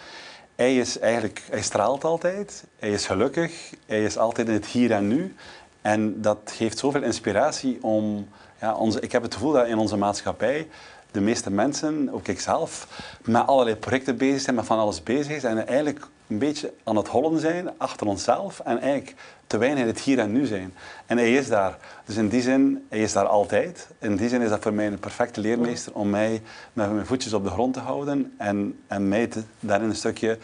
hij 0.64 0.76
is 0.78 1.00
eigenlijk, 1.00 1.42
hij 1.50 1.62
straalt 1.62 2.04
altijd, 2.04 2.64
hij 2.80 2.90
is 2.90 3.06
gelukkig, 3.06 3.74
hij 3.86 4.04
is 4.04 4.18
altijd 4.18 4.48
in 4.48 4.54
het 4.54 4.66
hier 4.66 4.92
en 4.92 5.08
nu. 5.08 5.36
En 5.82 6.22
dat 6.22 6.38
geeft 6.46 6.78
zoveel 6.78 7.04
inspiratie 7.04 7.78
om, 7.82 8.28
ja, 8.62 8.76
onze, 8.76 9.00
ik 9.00 9.12
heb 9.12 9.22
het 9.22 9.34
gevoel 9.34 9.52
dat 9.52 9.68
in 9.68 9.78
onze 9.78 9.98
maatschappij 9.98 10.68
de 11.14 11.22
meeste 11.22 11.52
mensen, 11.52 12.10
ook 12.12 12.28
ikzelf, 12.28 12.88
met 13.22 13.48
allerlei 13.48 13.76
projecten 13.76 14.18
bezig 14.18 14.42
zijn, 14.42 14.56
met 14.56 14.66
van 14.66 14.80
alles 14.80 15.04
bezig 15.04 15.40
zijn 15.40 15.58
en 15.58 15.68
eigenlijk 15.68 16.08
een 16.28 16.38
beetje 16.38 16.74
aan 16.84 16.96
het 16.96 17.08
hollen 17.08 17.40
zijn 17.40 17.70
achter 17.78 18.08
onszelf 18.08 18.60
en 18.60 18.80
eigenlijk 18.80 19.16
te 19.48 19.58
weinig 19.58 19.82
in 19.82 19.88
het 19.88 20.00
hier 20.00 20.20
en 20.20 20.32
nu 20.32 20.46
zijn. 20.46 20.74
En 21.06 21.18
hij 21.18 21.34
is 21.34 21.48
daar. 21.48 21.78
Dus 22.06 22.16
in 22.16 22.30
die 22.30 22.42
zin, 22.42 22.86
hij 22.90 23.00
is 23.00 23.14
daar 23.14 23.26
altijd. 23.26 23.88
In 24.00 24.16
die 24.16 24.30
zin 24.30 24.42
is 24.42 24.50
dat 24.50 24.62
voor 24.62 24.74
mij 24.74 24.88
een 24.88 25.00
perfecte 25.00 25.42
leermeester 25.42 25.94
om 25.94 26.10
mij 26.10 26.42
met 26.74 26.94
mijn 26.94 27.06
voetjes 27.06 27.34
op 27.34 27.44
de 27.44 27.50
grond 27.50 27.74
te 27.74 27.80
houden 27.80 28.34
en, 28.38 28.80
en 28.88 29.08
mij 29.08 29.28
te, 29.28 29.44
daarin 29.60 29.90
een 29.90 29.96
stukje 29.96 30.38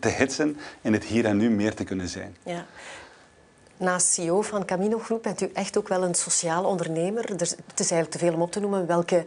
te 0.00 0.08
hitsen 0.08 0.56
in 0.80 0.92
het 0.92 1.04
hier 1.04 1.24
en 1.24 1.36
nu 1.36 1.50
meer 1.50 1.74
te 1.74 1.84
kunnen 1.84 2.08
zijn. 2.08 2.36
Ja. 2.42 2.66
Naast 3.82 4.06
CEO 4.06 4.42
van 4.42 4.64
Camino 4.64 4.98
Groep 4.98 5.22
bent 5.22 5.40
u 5.40 5.50
echt 5.54 5.78
ook 5.78 5.88
wel 5.88 6.02
een 6.02 6.14
sociaal 6.14 6.64
ondernemer. 6.64 7.24
het 7.24 7.40
is 7.80 7.90
eigenlijk 7.90 8.10
te 8.10 8.18
veel 8.18 8.34
om 8.34 8.42
op 8.42 8.52
te 8.52 8.60
noemen 8.60 8.86
welke 8.86 9.24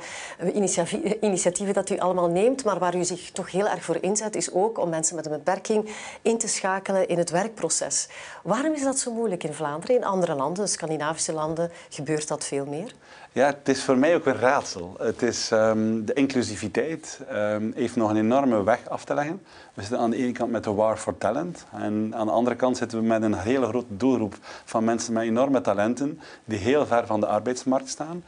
initiatieven 1.22 1.74
dat 1.74 1.90
u 1.90 1.98
allemaal 2.00 2.28
neemt. 2.28 2.64
Maar 2.64 2.80
waar 2.80 2.96
u 2.96 3.04
zich 3.04 3.32
toch 3.32 3.52
heel 3.52 3.68
erg 3.68 3.84
voor 3.84 3.98
inzet, 4.02 4.36
is 4.36 4.52
ook 4.52 4.78
om 4.78 4.90
mensen 4.90 5.16
met 5.16 5.26
een 5.26 5.32
beperking 5.32 5.90
in 6.22 6.38
te 6.38 6.48
schakelen 6.48 7.08
in 7.08 7.18
het 7.18 7.30
werkproces. 7.30 8.08
Waarom 8.44 8.74
is 8.74 8.84
dat 8.84 9.00
zo 9.00 9.12
moeilijk 9.12 9.44
in 9.44 9.54
Vlaanderen? 9.54 9.96
In 9.96 10.04
andere 10.04 10.36
landen, 10.36 10.70
Scandinavische 10.70 11.34
landen, 11.34 11.72
gebeurt 11.90 12.28
dat 12.28 12.46
veel 12.46 12.66
meer? 12.66 12.94
Ja, 13.36 13.46
het 13.46 13.70
is 13.70 13.84
voor 13.84 13.98
mij 13.98 14.16
ook 14.16 14.26
een 14.26 14.40
raadsel. 14.40 14.96
Het 15.00 15.22
is, 15.22 15.52
um, 15.52 16.06
de 16.06 16.14
inclusiviteit 16.14 17.20
um, 17.32 17.72
heeft 17.76 17.96
nog 17.96 18.10
een 18.10 18.18
enorme 18.18 18.64
weg 18.64 18.90
af 18.90 19.06
te 19.06 19.14
leggen. 19.14 19.42
We 19.74 19.82
zitten 19.82 20.00
aan 20.00 20.10
de 20.10 20.18
ene 20.18 20.32
kant 20.32 20.52
met 20.52 20.64
de 20.64 20.74
War 20.74 20.98
for 20.98 21.18
Talent. 21.18 21.66
En 21.72 22.14
aan 22.16 22.26
de 22.26 22.32
andere 22.32 22.56
kant 22.56 22.78
zitten 22.78 23.00
we 23.00 23.06
met 23.06 23.22
een 23.22 23.34
hele 23.34 23.68
grote 23.68 23.98
doelgroep 23.98 24.36
van 24.66 24.84
mensen 24.84 25.14
met 25.14 25.24
enorme 25.24 25.62
talenten 25.62 26.20
die 26.46 26.58
heel 26.58 26.86
ver 26.86 27.06
van 27.06 27.20
de 27.20 27.26
arbeidsmarkt 27.26 27.90
staan. 27.90 28.24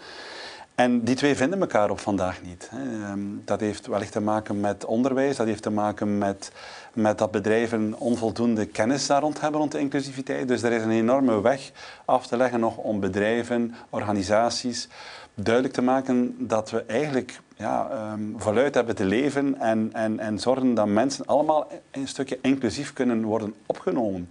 En 0.77 1.03
die 1.03 1.15
twee 1.15 1.35
vinden 1.35 1.59
elkaar 1.59 1.89
op 1.89 1.99
vandaag 1.99 2.41
niet. 2.43 2.69
Ehm, 2.71 3.19
dat 3.45 3.59
heeft 3.59 3.87
wellicht 3.87 4.11
te 4.11 4.19
maken 4.19 4.59
met 4.59 4.85
onderwijs, 4.85 5.35
dat 5.35 5.47
heeft 5.47 5.61
te 5.61 5.69
maken 5.69 6.17
met, 6.17 6.51
met 6.93 7.17
dat 7.17 7.31
bedrijven 7.31 7.95
onvoldoende 7.97 8.65
kennis 8.65 9.07
daar 9.07 9.21
rond 9.21 9.41
hebben 9.41 9.59
rond 9.59 9.71
de 9.71 9.79
inclusiviteit. 9.79 10.47
Dus 10.47 10.63
er 10.63 10.71
is 10.71 10.83
een 10.83 10.91
enorme 10.91 11.41
weg 11.41 11.71
af 12.05 12.27
te 12.27 12.37
leggen 12.37 12.59
nog 12.59 12.77
om 12.77 12.99
bedrijven, 12.99 13.75
organisaties 13.89 14.87
duidelijk 15.33 15.73
te 15.73 15.81
maken 15.81 16.35
dat 16.47 16.69
we 16.69 16.83
eigenlijk 16.83 17.39
ja, 17.55 17.89
um, 18.13 18.35
voluit 18.37 18.73
hebben 18.73 18.95
te 18.95 19.05
leven 19.05 19.59
en, 19.59 19.89
en, 19.93 20.19
en 20.19 20.39
zorgen 20.39 20.73
dat 20.73 20.87
mensen 20.87 21.25
allemaal 21.25 21.67
een 21.91 22.07
stukje 22.07 22.39
inclusief 22.41 22.93
kunnen 22.93 23.23
worden 23.23 23.53
opgenomen. 23.65 24.29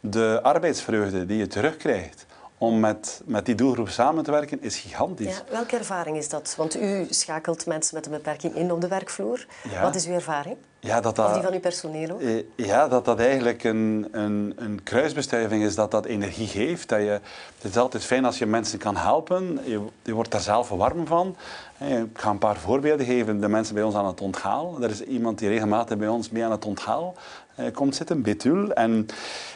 De 0.00 0.40
arbeidsvreugde 0.42 1.26
die 1.26 1.38
je 1.38 1.46
terugkrijgt 1.46 2.26
om 2.60 2.80
met, 2.80 3.22
met 3.24 3.46
die 3.46 3.54
doelgroep 3.54 3.88
samen 3.88 4.24
te 4.24 4.30
werken 4.30 4.62
is 4.62 4.76
gigantisch. 4.76 5.36
Ja, 5.36 5.42
welke 5.50 5.76
ervaring 5.76 6.16
is 6.16 6.28
dat? 6.28 6.54
Want 6.56 6.76
u 6.76 7.06
schakelt 7.10 7.66
mensen 7.66 7.94
met 7.94 8.06
een 8.06 8.12
beperking 8.12 8.54
in 8.54 8.72
op 8.72 8.80
de 8.80 8.88
werkvloer. 8.88 9.46
Wat 9.80 9.94
is 9.94 10.06
uw 10.06 10.12
ervaring? 10.12 10.56
Ja, 10.80 11.00
dat 11.00 11.16
dat, 11.16 11.26
of 11.26 11.32
die 11.32 11.42
van 11.42 11.52
uw 11.52 11.60
personeel 11.60 12.10
ook? 12.10 12.20
Eh, 12.20 12.42
ja, 12.56 12.88
dat 12.88 13.04
dat 13.04 13.18
eigenlijk 13.18 13.64
een, 13.64 14.08
een, 14.12 14.52
een 14.56 14.80
kruisbestuiving 14.82 15.62
is 15.62 15.74
dat 15.74 15.90
dat 15.90 16.04
energie 16.04 16.46
geeft. 16.46 16.88
Dat 16.88 16.98
je, 16.98 17.20
het 17.60 17.70
is 17.70 17.76
altijd 17.76 18.04
fijn 18.04 18.24
als 18.24 18.38
je 18.38 18.46
mensen 18.46 18.78
kan 18.78 18.96
helpen. 18.96 19.58
Je, 19.64 19.80
je 20.02 20.12
wordt 20.12 20.30
daar 20.30 20.40
zelf 20.40 20.68
warm 20.68 21.06
van. 21.06 21.36
Ik 21.78 22.18
ga 22.18 22.30
een 22.30 22.38
paar 22.38 22.56
voorbeelden 22.56 23.06
geven. 23.06 23.40
De 23.40 23.48
mensen 23.48 23.74
bij 23.74 23.82
ons 23.82 23.94
aan 23.94 24.06
het 24.06 24.20
onthaal. 24.20 24.82
Er 24.82 24.90
is 24.90 25.02
iemand 25.02 25.38
die 25.38 25.48
regelmatig 25.48 25.98
bij 25.98 26.08
ons 26.08 26.30
mee 26.30 26.44
aan 26.44 26.50
het 26.50 26.64
onthaal 26.64 27.14
eh, 27.54 27.72
komt 27.72 27.94
zitten, 27.94 28.22
Betul. 28.22 28.72
En 28.72 29.06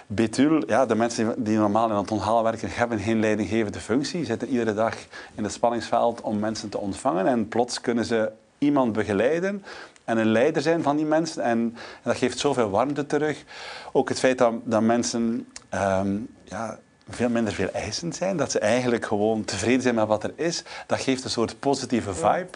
Betul, 0.07 0.63
ja, 0.67 0.87
de 0.87 0.95
mensen 0.95 1.45
die 1.45 1.59
normaal 1.59 1.91
in 1.91 1.97
het 1.97 2.11
onthaal 2.11 2.43
werken, 2.43 2.69
hebben 2.71 2.99
geen 2.99 3.21
leidinggevende 3.21 3.81
functie. 3.81 4.21
Ze 4.21 4.27
zitten 4.27 4.49
iedere 4.49 4.75
dag 4.75 4.95
in 5.35 5.43
het 5.43 5.53
spanningsveld 5.53 6.21
om 6.21 6.39
mensen 6.39 6.69
te 6.69 6.79
ontvangen. 6.79 7.27
En 7.27 7.49
plots 7.49 7.81
kunnen 7.81 8.05
ze 8.05 8.33
iemand 8.59 8.93
begeleiden 8.93 9.65
en 10.05 10.19
een 10.19 10.31
leider 10.31 10.63
zijn 10.63 10.83
van 10.83 10.97
die 10.97 11.07
mensen. 11.07 11.43
En, 11.43 11.77
dat 12.03 12.17
geeft 12.17 12.39
zoveel 12.39 12.71
warmte 12.71 13.07
terug. 13.07 13.45
Ook 13.93 14.09
het 14.09 14.19
feit 14.19 14.39
dat, 14.39 14.53
dat 14.65 14.83
mensen 14.83 15.47
ehm, 15.69 16.17
ja, 16.45 16.79
veel 17.09 17.29
minder 17.29 17.53
veel 17.53 17.71
eisend 17.73 18.17
zijn. 18.17 18.37
Dat 18.37 18.51
ze 18.51 18.59
eigenlijk 18.59 19.07
gewoon 19.07 19.45
tevreden 19.45 19.83
zijn 19.83 19.95
met 19.95 20.07
wat 20.07 20.25
er 20.25 20.33
is. 20.37 20.65
Dat 20.87 21.01
geeft 21.01 21.25
een 21.25 21.31
soort 21.31 21.59
positieve 21.59 22.15
vibe. 22.15 22.49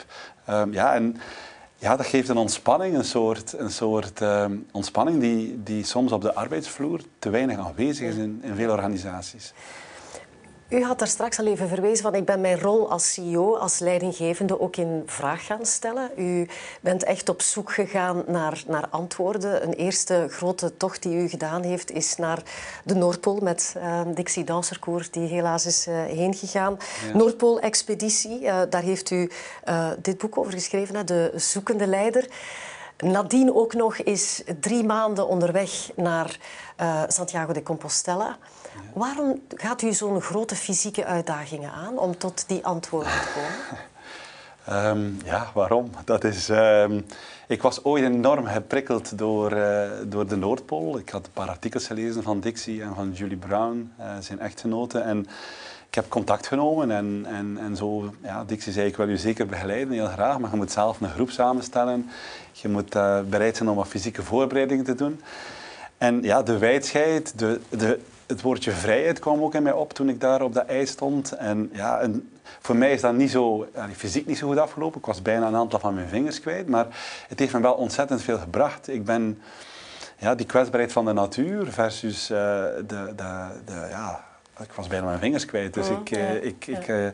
Um, 0.51 0.73
ja, 0.73 0.95
en 0.95 1.17
ja, 1.77 1.97
dat 1.97 2.07
geeft 2.07 2.29
een 2.29 2.37
ontspanning, 2.37 2.97
een 2.97 3.05
soort, 3.05 3.53
een 3.59 3.71
soort 3.71 4.21
ehm, 4.21 4.57
ontspanning 4.73 5.21
die, 5.21 5.63
die 5.63 5.85
soms 5.85 6.13
op 6.13 6.23
de 6.23 6.35
arbeidsvloer 6.35 7.01
te 7.19 7.31
weinig 7.31 7.59
aanwezig 7.59 8.09
is 8.09 8.17
in, 8.17 8.41
in 8.43 8.55
veel 8.55 8.71
organisaties. 8.71 9.53
U 10.68 10.85
had 10.85 10.98
daar 10.98 11.09
straks 11.09 11.38
al 11.38 11.46
even 11.46 11.68
verwezen 11.68 12.02
van 12.02 12.14
ik 12.14 12.24
ben 12.24 12.40
mijn 12.40 12.61
rol 12.61 12.90
als 12.90 13.12
CEO, 13.12 13.57
als 13.57 13.78
leidinggevende 13.78 14.61
ook 14.61 14.76
in 14.76 15.02
vraag 15.07 15.46
gaan 15.46 15.66
stellen. 15.66 16.11
U 16.16 16.48
bent 16.81 17.04
echt 17.04 17.28
op 17.28 17.42
zoek 17.42 17.72
gegaan 17.72 18.24
naar, 18.26 18.62
naar 18.66 18.88
antwoorden. 18.90 19.62
Een 19.62 19.72
eerste 19.72 20.26
grote 20.31 20.76
tocht 20.76 21.02
die 21.02 21.16
u 21.16 21.28
gedaan 21.28 21.62
heeft 21.62 21.90
is 21.90 22.16
naar 22.16 22.42
de 22.85 22.94
Noordpool 22.94 23.38
met 23.42 23.74
uh, 23.76 24.00
Dixie 24.14 24.44
Danserkoor 24.44 25.07
die 25.11 25.28
helaas 25.28 25.66
is 25.66 25.87
uh, 25.87 26.04
heen 26.04 26.35
gegaan. 26.35 26.76
Noordpool-expeditie, 27.14 28.42
uh, 28.42 28.61
daar 28.70 28.83
heeft 28.83 29.11
u 29.11 29.31
dit 30.02 30.18
boek 30.18 30.38
over 30.38 30.52
geschreven, 30.52 30.96
hè, 30.96 31.04
De 31.04 31.33
Zoekende 31.35 31.87
Leider. 31.87 32.28
Nadien 32.98 33.54
ook 33.54 33.74
nog 33.74 33.96
is 33.96 34.42
drie 34.61 34.85
maanden 34.85 35.28
onderweg 35.28 35.90
naar 35.96 36.38
Santiago 37.09 37.52
de 37.52 37.62
Compostela. 37.62 38.38
Waarom 38.93 39.41
gaat 39.49 39.83
u 39.83 39.93
zo'n 39.93 40.21
grote 40.21 40.55
fysieke 40.55 41.05
uitdagingen 41.05 41.73
aan 41.73 41.99
om 41.99 42.19
tot 42.19 42.45
die 42.47 42.67
antwoorden 42.67 43.12
te 43.12 43.29
komen? 43.35 44.88
um, 44.91 45.19
ja, 45.25 45.51
waarom? 45.55 45.91
Dat 46.05 46.25
is, 46.25 46.49
um, 46.49 47.07
ik 47.47 47.62
was 47.62 47.85
ooit 47.85 48.05
enorm 48.05 48.47
geprikkeld 48.47 49.19
door, 49.19 49.53
uh, 49.53 49.91
door 50.05 50.27
de 50.27 50.37
Noordpool. 50.37 50.99
Ik 50.99 51.09
had 51.09 51.27
een 51.27 51.33
paar 51.33 51.49
artikels 51.49 51.87
gelezen 51.87 52.23
van 52.23 52.41
Dixie 52.41 52.83
en 52.83 52.95
van 52.95 53.12
Julie 53.12 53.37
Brown, 53.37 53.93
uh, 54.01 54.07
zijn 54.21 54.41
echtgenote. 54.41 54.99
En 54.99 55.27
ik 55.88 55.95
heb 55.95 56.09
contact 56.09 56.47
genomen 56.47 56.91
en, 56.91 57.27
en, 57.29 57.59
en 57.61 57.77
zo, 57.77 58.12
ja, 58.23 58.45
Dixie 58.45 58.73
zei 58.73 58.87
ik 58.87 58.97
wil 58.97 59.09
u 59.09 59.17
zeker 59.17 59.47
begeleiden, 59.47 59.95
heel 59.95 60.07
graag, 60.07 60.38
maar 60.38 60.51
je 60.51 60.57
moet 60.57 60.73
zelf 60.73 61.01
een 61.01 61.11
groep 61.11 61.31
samenstellen. 61.31 62.11
Je 62.53 62.69
moet 62.69 62.95
uh, 62.95 63.21
bereid 63.21 63.57
zijn 63.57 63.69
om 63.69 63.77
wat 63.77 63.88
fysieke 63.88 64.23
voorbereidingen 64.23 64.85
te 64.85 64.95
doen. 64.95 65.21
En 65.99 66.23
ja, 66.23 66.43
de 66.43 66.59
wijdheid, 66.59 67.38
de, 67.38 67.61
de, 67.69 68.01
het 68.29 68.43
woordje 68.43 68.71
vrijheid 68.71 69.19
kwam 69.19 69.43
ook 69.43 69.55
in 69.55 69.62
mij 69.62 69.73
op 69.73 69.93
toen 69.93 70.09
ik 70.09 70.21
daar 70.21 70.43
op 70.43 70.55
dat 70.55 70.67
ijs 70.67 70.91
stond. 70.91 71.33
En 71.33 71.71
ja, 71.73 72.01
en 72.01 72.31
voor 72.61 72.77
mij 72.77 72.93
is 72.93 73.01
dat 73.01 73.14
niet 73.14 73.31
zo, 73.31 73.69
fysiek 73.97 74.27
niet 74.27 74.38
zo 74.38 74.47
goed 74.47 74.59
afgelopen. 74.59 74.99
Ik 74.99 75.07
was 75.07 75.23
bijna 75.23 75.47
een 75.47 75.57
aantal 75.57 75.79
van 75.79 75.95
mijn 75.95 76.09
vingers 76.09 76.41
kwijt. 76.41 76.69
Maar 76.69 76.87
het 77.29 77.38
heeft 77.38 77.53
me 77.53 77.61
wel 77.61 77.75
ontzettend 77.75 78.23
veel 78.23 78.38
gebracht. 78.38 78.88
Ik 78.88 79.05
ben 79.05 79.38
ja, 80.19 80.35
die 80.35 80.47
kwetsbaarheid 80.47 80.93
van 80.93 81.05
de 81.05 81.12
natuur 81.12 81.73
versus 81.73 82.31
uh, 82.31 82.38
de, 82.87 83.12
de, 83.17 83.47
de, 83.64 83.87
ja, 83.91 84.25
ik 84.62 84.73
was 84.73 84.87
bijna 84.87 85.07
mijn 85.07 85.18
vingers 85.18 85.44
kwijt. 85.44 85.75
Dus 85.75 85.88
ik, 85.88 86.11
uh, 86.11 86.44
ik, 86.44 86.66
ik 86.66 86.88
uh, 86.88 87.09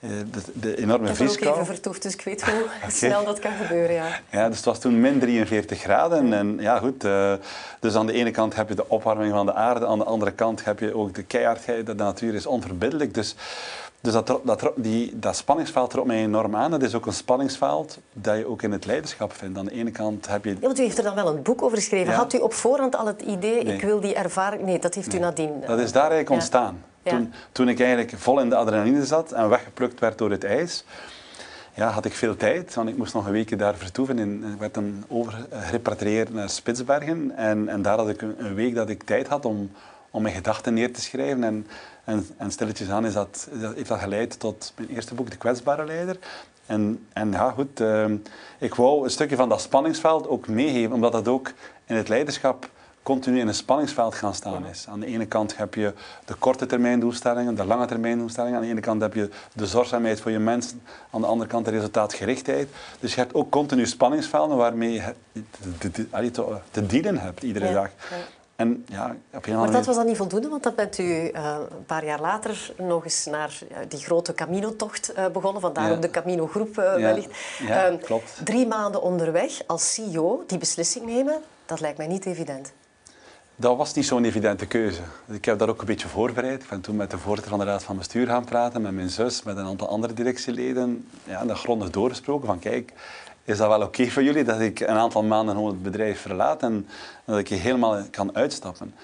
de, 0.00 0.24
de, 0.52 0.76
enorme 0.76 1.14
vrieskou... 1.14 1.32
Ik 1.32 1.38
heb 1.38 1.48
ook 1.48 1.54
even 1.54 1.74
vertoefd, 1.74 2.02
dus 2.02 2.14
ik 2.14 2.20
weet 2.20 2.42
hoe 2.42 2.66
snel 2.88 3.24
dat 3.24 3.38
kan 3.38 3.52
gebeuren. 3.52 3.94
Ja. 3.94 4.20
ja, 4.30 4.48
dus 4.48 4.56
het 4.56 4.66
was 4.66 4.80
toen 4.80 5.00
min 5.00 5.18
43 5.18 5.80
graden. 5.80 6.32
En 6.32 6.56
ja, 6.60 6.78
goed. 6.78 7.04
Uh, 7.04 7.32
dus 7.80 7.94
aan 7.94 8.06
de 8.06 8.12
ene 8.12 8.30
kant 8.30 8.54
heb 8.54 8.68
je 8.68 8.74
de 8.74 8.88
opwarming 8.88 9.32
van 9.32 9.46
de 9.46 9.54
aarde. 9.54 9.86
Aan 9.86 9.98
de 9.98 10.04
andere 10.04 10.32
kant 10.32 10.64
heb 10.64 10.78
je 10.78 10.96
ook 10.96 11.14
de 11.14 11.22
keihardheid. 11.22 11.86
De 11.86 11.94
natuur 11.94 12.34
is 12.34 12.46
onverbiddelijk. 12.46 13.14
Dus 13.14 13.34
dus 14.04 14.12
dat, 14.12 14.40
dat, 14.42 14.72
die, 14.76 15.18
dat 15.18 15.36
spanningsveld 15.36 15.90
trok 15.90 16.06
mij 16.06 16.16
enorm 16.16 16.56
aan. 16.56 16.70
Dat 16.70 16.82
is 16.82 16.94
ook 16.94 17.06
een 17.06 17.12
spanningsveld 17.12 17.98
dat 18.12 18.38
je 18.38 18.46
ook 18.46 18.62
in 18.62 18.72
het 18.72 18.86
leiderschap 18.86 19.32
vindt. 19.32 19.58
Aan 19.58 19.64
de 19.64 19.72
ene 19.72 19.90
kant 19.90 20.28
heb 20.28 20.44
je... 20.44 20.50
Ja, 20.50 20.56
want 20.60 20.78
u 20.78 20.82
heeft 20.82 20.98
er 20.98 21.04
dan 21.04 21.14
wel 21.14 21.28
een 21.28 21.42
boek 21.42 21.62
over 21.62 21.76
geschreven. 21.76 22.12
Had 22.12 22.34
u 22.34 22.38
op 22.38 22.52
voorhand 22.52 22.96
al 22.96 23.06
het 23.06 23.22
idee, 23.22 23.58
ik 23.58 23.82
wil 23.82 24.00
die 24.00 24.14
ervaring... 24.14 24.62
Nee, 24.62 24.78
dat 24.78 24.94
heeft 24.94 25.14
u 25.14 25.18
nadien... 25.18 25.52
Dat 25.66 25.78
is 25.78 25.92
daar 25.92 26.02
eigenlijk 26.02 26.30
ontstaan. 26.30 26.82
Toen, 27.02 27.32
toen 27.52 27.68
ik 27.68 27.80
eigenlijk 27.80 28.12
vol 28.16 28.40
in 28.40 28.48
de 28.48 28.56
adrenaline 28.56 29.04
zat 29.04 29.32
en 29.32 29.48
weggeplukt 29.48 30.00
werd 30.00 30.18
door 30.18 30.30
het 30.30 30.44
ijs, 30.44 30.84
ja, 31.74 31.88
had 31.88 32.04
ik 32.04 32.14
veel 32.14 32.36
tijd. 32.36 32.74
Want 32.74 32.88
ik 32.88 32.96
moest 32.96 33.14
nog 33.14 33.26
een 33.26 33.32
week 33.32 33.58
daar 33.58 33.74
vertoeven. 33.74 34.18
In, 34.18 34.44
ik 34.52 34.58
werd 34.58 34.74
dan 34.74 35.04
overgerepatrieerd 35.08 36.32
naar 36.32 36.48
Spitsbergen. 36.48 37.32
En, 37.36 37.68
en 37.68 37.82
daar 37.82 37.98
had 37.98 38.08
ik 38.08 38.22
een, 38.22 38.34
een 38.38 38.54
week 38.54 38.74
dat 38.74 38.88
ik 38.88 39.02
tijd 39.02 39.28
had 39.28 39.44
om, 39.44 39.70
om 40.10 40.22
mijn 40.22 40.34
gedachten 40.34 40.74
neer 40.74 40.92
te 40.92 41.00
schrijven. 41.00 41.44
En 41.44 41.66
en, 42.04 42.26
en 42.36 42.50
stilletjes 42.50 42.90
aan 42.90 43.06
is 43.06 43.12
dat, 43.12 43.48
heeft 43.74 43.88
dat 43.88 43.98
geleid 43.98 44.40
tot 44.40 44.72
mijn 44.76 44.88
eerste 44.88 45.14
boek, 45.14 45.30
De 45.30 45.36
Kwetsbare 45.36 45.84
Leider. 45.84 46.18
En, 46.66 47.06
en 47.12 47.32
ja, 47.32 47.50
goed, 47.50 47.80
uh, 47.80 48.04
ik 48.58 48.74
wou 48.74 49.04
een 49.04 49.10
stukje 49.10 49.36
van 49.36 49.48
dat 49.48 49.60
spanningsveld 49.60 50.28
ook 50.28 50.48
meegeven, 50.48 50.92
omdat 50.92 51.12
dat 51.12 51.28
ook 51.28 51.52
in 51.84 51.96
het 51.96 52.08
leiderschap 52.08 52.70
continu 53.02 53.40
in 53.40 53.48
een 53.48 53.54
spanningsveld 53.54 54.14
gaan 54.14 54.34
staan 54.34 54.66
is. 54.66 54.86
Aan 54.88 55.00
de 55.00 55.06
ene 55.06 55.26
kant 55.26 55.56
heb 55.56 55.74
je 55.74 55.92
de 56.24 56.34
korte 56.34 56.66
termijn 56.66 57.00
doelstellingen, 57.00 57.54
de 57.54 57.64
lange 57.64 57.86
termijn 57.86 58.18
doelstellingen. 58.18 58.56
Aan 58.56 58.64
de 58.64 58.70
ene 58.70 58.80
kant 58.80 59.00
heb 59.00 59.14
je 59.14 59.30
de 59.52 59.66
zorgzaamheid 59.66 60.20
voor 60.20 60.30
je 60.30 60.38
mensen, 60.38 60.82
aan 61.10 61.20
de 61.20 61.26
andere 61.26 61.50
kant 61.50 61.64
de 61.64 61.70
resultaatgerichtheid. 61.70 62.68
Dus 63.00 63.14
je 63.14 63.20
hebt 63.20 63.34
ook 63.34 63.50
continu 63.50 63.86
spanningsvelden 63.86 64.56
waarmee 64.56 64.92
je 64.92 65.14
te, 65.78 65.90
te, 65.90 66.30
te, 66.30 66.58
te 66.70 66.86
dienen 66.86 67.18
hebt 67.18 67.42
iedere 67.42 67.72
dag. 67.72 67.90
En, 68.56 68.84
ja, 68.88 69.16
op 69.32 69.46
maar 69.46 69.70
dat 69.70 69.86
was 69.86 69.96
dan 69.96 70.06
niet 70.06 70.16
voldoende, 70.16 70.48
want 70.48 70.62
dan 70.62 70.74
bent 70.74 70.98
u 70.98 71.02
uh, 71.04 71.56
een 71.70 71.84
paar 71.86 72.04
jaar 72.04 72.20
later 72.20 72.72
nog 72.78 73.04
eens 73.04 73.24
naar 73.24 73.58
uh, 73.70 73.76
die 73.88 73.98
grote 73.98 74.34
Camino-tocht 74.34 75.12
uh, 75.18 75.26
begonnen. 75.26 75.60
Vandaar 75.60 75.92
ook 75.92 76.02
de 76.02 76.10
Camino-groep 76.10 76.74
ja. 76.74 76.96
wellicht. 76.96 77.30
Ja, 77.66 77.84
ehm, 77.84 77.98
klopt. 77.98 78.40
Drie 78.44 78.66
maanden 78.66 79.02
onderweg 79.02 79.52
als 79.66 79.94
CEO, 79.94 80.44
die 80.46 80.58
beslissing 80.58 81.06
nemen, 81.06 81.40
dat 81.66 81.80
lijkt 81.80 81.98
mij 81.98 82.06
niet 82.06 82.26
evident. 82.26 82.72
Dat 83.56 83.76
was 83.76 83.94
niet 83.94 84.06
zo'n 84.06 84.24
evidente 84.24 84.66
keuze. 84.66 85.00
Ik 85.26 85.44
heb 85.44 85.58
dat 85.58 85.68
ook 85.68 85.80
een 85.80 85.86
beetje 85.86 86.08
voorbereid. 86.08 86.62
Ik 86.62 86.68
ben 86.68 86.80
toen 86.80 86.96
met 86.96 87.10
de 87.10 87.18
voorzitter 87.18 87.50
van 87.50 87.58
de 87.58 87.64
Raad 87.64 87.82
van 87.82 87.96
Bestuur 87.96 88.26
gaan 88.26 88.44
praten, 88.44 88.82
met 88.82 88.92
mijn 88.92 89.10
zus, 89.10 89.42
met 89.42 89.56
een 89.56 89.66
aantal 89.66 89.88
andere 89.88 90.12
directieleden. 90.12 91.08
Ja, 91.24 91.40
en 91.40 91.46
dat 91.46 91.58
grondig 91.58 91.90
doorgesproken 91.90 92.46
van 92.46 92.58
kijk, 92.58 92.92
is 93.44 93.58
dat 93.58 93.68
wel 93.68 93.82
oké 93.82 94.06
voor 94.06 94.22
jullie 94.22 94.44
dat 94.44 94.60
ik 94.60 94.80
een 94.80 94.88
aantal 94.88 95.22
maanden 95.22 95.54
gewoon 95.54 95.70
het 95.70 95.82
bedrijf 95.82 96.20
verlaat 96.20 96.62
en 96.62 96.88
dat 97.24 97.38
ik 97.38 97.48
je 97.48 97.54
helemaal 97.54 98.02
kan 98.10 98.34
uitstappen. 98.36 98.94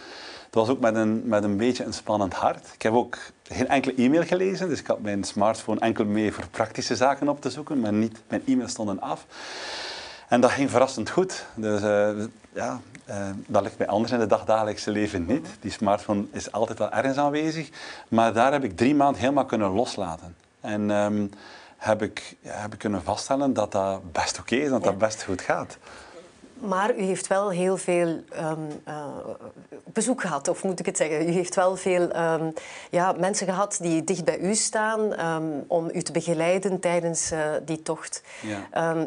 Het 0.44 0.54
was 0.54 0.68
ook 0.68 0.80
met 0.80 0.94
een, 0.94 1.22
met 1.24 1.44
een 1.44 1.56
beetje 1.56 1.84
een 1.84 1.92
spannend 1.92 2.34
hart. 2.34 2.66
Ik 2.74 2.82
heb 2.82 2.92
ook 2.92 3.18
geen 3.42 3.68
enkele 3.68 3.94
e-mail 3.94 4.24
gelezen, 4.24 4.68
dus 4.68 4.80
ik 4.80 4.86
had 4.86 5.00
mijn 5.00 5.24
smartphone 5.24 5.80
enkel 5.80 6.04
mee 6.04 6.32
voor 6.32 6.48
praktische 6.50 6.96
zaken 6.96 7.28
op 7.28 7.40
te 7.40 7.50
zoeken, 7.50 7.80
maar 7.80 7.92
niet, 7.92 8.18
mijn 8.28 8.42
e-mails 8.46 8.70
stonden 8.70 9.00
af. 9.00 9.26
En 10.28 10.40
dat 10.40 10.50
ging 10.50 10.70
verrassend 10.70 11.10
goed. 11.10 11.44
Dus 11.54 11.82
uh, 11.82 12.08
ja, 12.52 12.80
uh, 13.08 13.28
dat 13.46 13.62
ligt 13.62 13.76
bij 13.76 13.86
anders 13.86 14.12
in 14.12 14.20
het 14.20 14.28
dagdagelijkse 14.28 14.90
leven 14.90 15.26
niet. 15.26 15.46
Die 15.60 15.70
smartphone 15.70 16.24
is 16.32 16.52
altijd 16.52 16.78
wel 16.78 16.90
ergens 16.90 17.16
aanwezig. 17.16 17.68
Maar 18.08 18.32
daar 18.32 18.52
heb 18.52 18.64
ik 18.64 18.76
drie 18.76 18.94
maanden 18.94 19.20
helemaal 19.20 19.44
kunnen 19.44 19.70
loslaten. 19.70 20.36
En 20.60 20.90
um, 20.90 21.30
heb 21.80 22.02
ik, 22.02 22.36
heb 22.42 22.72
ik 22.72 22.78
kunnen 22.78 23.02
vaststellen 23.02 23.52
dat 23.52 23.72
dat 23.72 24.12
best 24.12 24.38
oké 24.38 24.54
is, 24.54 24.68
dat 24.68 24.84
dat 24.84 24.98
best 24.98 25.22
goed 25.22 25.40
gaat. 25.40 25.78
Maar 26.54 26.96
u 26.96 27.02
heeft 27.02 27.26
wel 27.26 27.50
heel 27.50 27.76
veel 27.76 28.06
um, 28.06 28.68
uh, 28.88 29.06
bezoek 29.84 30.20
gehad, 30.20 30.48
of 30.48 30.64
moet 30.64 30.80
ik 30.80 30.86
het 30.86 30.96
zeggen? 30.96 31.28
U 31.28 31.30
heeft 31.32 31.54
wel 31.54 31.76
veel 31.76 32.16
um, 32.16 32.52
ja, 32.90 33.12
mensen 33.12 33.46
gehad 33.46 33.78
die 33.80 34.04
dicht 34.04 34.24
bij 34.24 34.38
u 34.38 34.54
staan 34.54 35.26
um, 35.26 35.64
om 35.66 35.90
u 35.92 36.02
te 36.02 36.12
begeleiden 36.12 36.80
tijdens 36.80 37.32
uh, 37.32 37.40
die 37.64 37.82
tocht. 37.82 38.22
Ja. 38.40 39.06